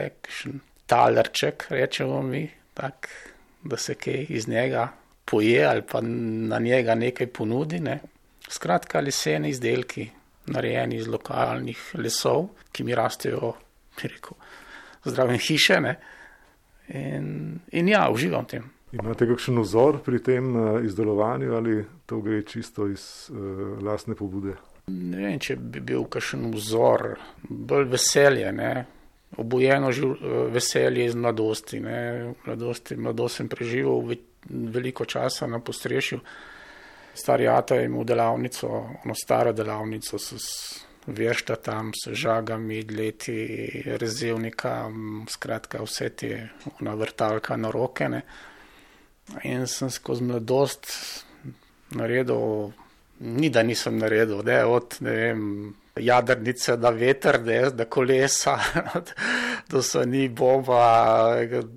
talerček, 0.87 1.67
rečemo 1.75 2.21
mi, 2.23 2.45
tak, 2.79 3.09
da 3.64 3.77
se 3.77 3.97
kaj 3.99 4.27
iz 4.29 4.47
njega 4.49 4.88
poje 5.25 5.64
ali 5.67 5.83
pa 5.83 6.01
na 6.01 6.59
njega 6.59 6.95
nekaj 6.95 7.27
ponudi. 7.27 7.81
Ne. 7.81 7.99
Skratka, 8.49 9.01
lesene 9.01 9.51
izdelki, 9.51 10.07
narejeni 10.53 10.99
iz 10.99 11.09
lokalnih 11.09 11.81
lesov, 11.99 12.49
ki 12.73 12.85
mi 12.85 12.95
rastejo, 12.95 13.55
rekel, 14.03 14.37
zdrave 15.05 15.39
hiše. 15.39 15.79
In, 16.89 17.59
in 17.73 17.89
ja, 17.89 18.09
uživam 18.11 18.45
v 18.45 18.53
tem. 18.55 18.69
Imate 18.93 19.27
kakšen 19.29 19.61
vzor 19.61 19.99
pri 20.05 20.23
tem 20.25 20.55
uh, 20.57 20.85
izdelovanju 20.85 21.53
ali 21.55 21.85
to 22.07 22.23
gre 22.25 22.41
čisto 22.43 22.87
iz 22.89 23.29
uh, 23.29 23.77
lastne 23.85 24.17
pobude? 24.17 24.55
Ne 24.89 25.27
vem, 25.27 25.37
če 25.37 25.59
bi 25.61 25.83
bil 25.85 26.07
kakšen 26.09 26.49
vzor, 26.55 27.11
bolj 27.49 27.91
veselje, 27.93 28.53
ne? 28.53 28.87
obojeno 29.37 29.93
živ, 29.93 30.15
uh, 30.15 30.39
veselje 30.53 31.05
iz 31.05 31.15
mladosti. 31.15 31.83
Mladosti, 31.85 32.97
mladost 32.97 33.43
sem 33.43 33.51
preživel 33.53 34.01
ve, 34.09 34.17
veliko 34.49 35.05
časa 35.05 35.47
na 35.47 35.61
postrešju. 35.61 36.23
Stari 37.19 37.49
Ata 37.49 37.75
je 37.75 37.89
imel 37.89 38.05
delavnico, 38.05 38.69
ono 39.05 39.15
staro 39.15 39.53
delavnico 39.53 40.19
s 40.19 40.39
vešta 41.07 41.57
tam, 41.57 41.91
s 41.95 42.13
žagami, 42.13 42.83
leti, 42.83 43.39
rezilnika, 43.99 44.91
skratka 45.29 45.83
vse 45.83 46.09
te, 46.09 46.49
vrtalka 46.81 47.57
na 47.57 47.71
roke. 47.71 48.09
Ne? 48.09 48.23
In 49.45 49.67
sem 49.67 49.91
skozi 49.91 50.25
mladost 50.25 50.87
naredil, 51.97 52.73
ni 53.21 53.51
da 53.51 53.63
nisem 53.63 53.99
naredil, 53.99 54.45
ne, 54.45 54.63
od 54.65 54.99
ne 55.01 55.17
vem, 55.17 55.43
jadrnice 56.01 56.77
do 56.77 56.91
veter, 56.91 57.41
ne, 57.45 57.59
do 57.71 57.87
kolesa, 57.91 58.59
do 59.71 59.83
so 59.83 60.05
ni 60.05 60.29
bomba, 60.29 61.37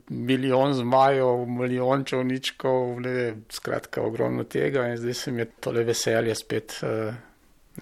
milijon 0.09 0.73
zmajev, 0.73 1.45
milijon 1.47 2.05
čovničkov, 2.05 3.01
ne, 3.01 3.33
skratka 3.49 4.01
ogromno 4.01 4.43
tega 4.43 4.87
in 4.91 4.97
zdaj 4.97 5.13
se 5.13 5.31
mi 5.31 5.41
je 5.41 5.49
tole 5.59 5.83
veselje 5.83 6.35
spet 6.35 6.77
uh, 6.83 7.13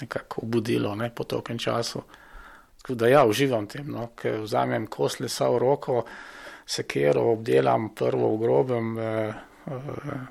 nekako 0.01 0.41
obudilo 0.45 0.95
ne, 0.95 1.11
po 1.15 1.23
tokem 1.23 1.57
času. 1.57 2.01
Tako 2.81 2.95
da 2.95 3.07
ja, 3.07 3.25
uživam 3.25 3.67
tem, 3.67 3.87
no, 3.91 4.11
ker 4.15 4.41
vzamem 4.41 4.87
kos 4.87 5.19
lesa 5.19 5.49
v 5.49 5.61
roko, 5.61 6.03
sekero 6.65 7.31
obdelam 7.33 7.93
prvo 7.95 8.35
v 8.35 8.41
grobem. 8.43 8.97
Uh, 8.97 10.27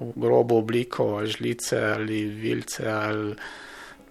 v 0.00 0.12
grobo 0.16 0.58
obliko, 0.62 1.26
žlice 1.26 1.84
ali 1.84 2.24
vilce 2.24 2.90
ali 2.90 3.34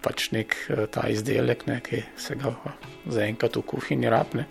pač 0.02 0.32
nek 0.36 0.58
eh, 0.70 0.86
ta 0.92 1.08
izdelek, 1.12 1.68
ne, 1.70 1.80
ki 1.86 2.04
se 2.18 2.38
ga 2.40 2.54
zaenkrat 3.06 3.58
v 3.58 3.66
kuhinji 3.74 4.12
rapne. 4.12 4.48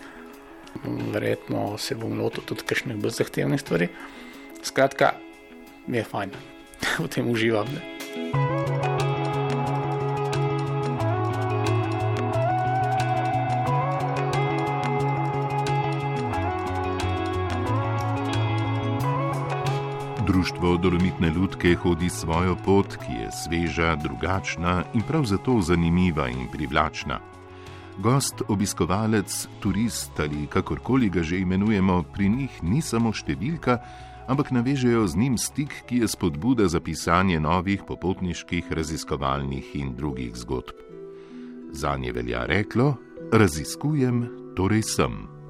Verjetno 0.85 1.75
se 1.81 1.97
bom 1.99 2.15
lotil 2.15 2.47
tudi 2.47 2.63
kakšnih 2.67 2.99
bolj 3.01 3.17
zahtevnih 3.19 3.59
stvari. 3.59 3.91
Skratka, 4.63 5.13
mi 5.87 5.99
je 5.99 6.07
fajn, 6.07 6.35
v 7.03 7.11
tem 7.11 7.27
uživam. 7.27 7.67
Ne. 7.75 9.00
Društvo 20.31 20.77
Dolomitne 20.77 21.33
Ludke 21.35 21.75
hodi 21.75 22.09
svojo 22.09 22.55
pot, 22.65 22.95
ki 22.95 23.13
je 23.19 23.31
sveža, 23.31 23.95
drugačna 23.95 24.83
in 24.93 25.01
prav 25.01 25.25
zato 25.25 25.57
zanimiva 25.61 26.29
in 26.29 26.47
privlačna. 26.51 27.19
Gost, 27.97 28.41
obiskovalec, 28.47 29.47
turist 29.59 30.19
ali 30.19 30.47
kakorkoli 30.47 31.09
ga 31.09 31.23
že 31.23 31.39
imenujemo, 31.39 32.03
pri 32.13 32.29
njih 32.29 32.63
ni 32.63 32.79
samo 32.81 33.11
številka, 33.11 33.75
ampak 34.27 34.53
navežejo 34.55 35.03
z 35.07 35.19
njim 35.19 35.35
stik, 35.37 35.83
ki 35.83 35.99
je 35.99 36.07
spodbuda 36.07 36.69
za 36.71 36.79
pisanje 36.79 37.39
novih 37.39 37.83
popotniških, 37.83 38.71
raziskovalnih 38.71 39.75
in 39.75 39.91
drugih 39.99 40.31
zgodb. 40.35 40.79
Za 41.75 41.97
nje 41.97 42.15
velja 42.15 42.45
reklo: 42.47 42.95
Raziskujem, 43.33 44.29
torej 44.55 44.87
sem. 44.95 45.40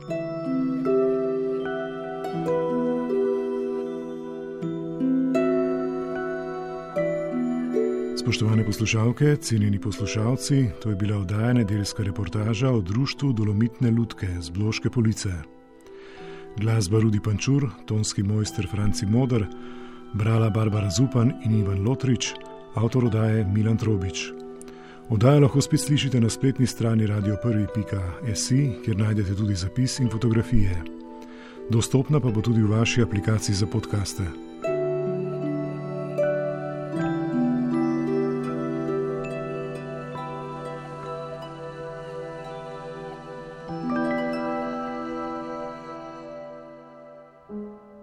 Spoštovane 8.32 8.65
poslušalke, 8.65 9.36
cenjeni 9.36 9.80
poslušalci, 9.80 10.70
to 10.84 10.89
je 10.89 10.96
bila 10.96 11.17
oddaja 11.17 11.54
nedeljska 11.54 12.04
reportaža 12.04 12.70
o 12.70 12.82
društvu 12.82 13.34
Dolomitne 13.34 13.91
Ludke 13.91 14.28
z 14.39 14.50
Bloške 14.50 14.89
police. 14.89 15.30
Glasba 16.58 17.00
Rudi 17.00 17.20
Pančur, 17.20 17.67
tonski 17.86 18.24
mojster 18.24 18.67
Franci 18.72 19.06
Modr, 19.06 19.46
brala 20.13 20.50
Barbara 20.50 20.89
Zupan 20.89 21.34
in 21.46 21.60
Ivan 21.60 21.84
Lotrič, 21.84 22.32
avtor 22.76 23.06
oddaje 23.06 23.44
Milan 23.46 23.78
Trobič. 23.78 24.32
Oddajo 25.10 25.39
lahko 25.39 25.62
spet 25.62 25.80
slišite 25.80 26.22
na 26.22 26.30
spletni 26.30 26.67
strani 26.67 27.08
radio1.si, 27.08 28.70
kjer 28.86 28.98
najdete 28.98 29.36
tudi 29.36 29.56
zapis 29.56 30.00
in 30.00 30.10
fotografije. 30.10 30.84
Dostopna 31.70 32.20
pa 32.20 32.32
bo 32.32 32.41
tudi 32.41 32.63
v 32.63 32.80
vaši 32.80 33.02
aplikaciji 33.02 33.56
za 33.56 33.67
podkaste. 33.67 34.51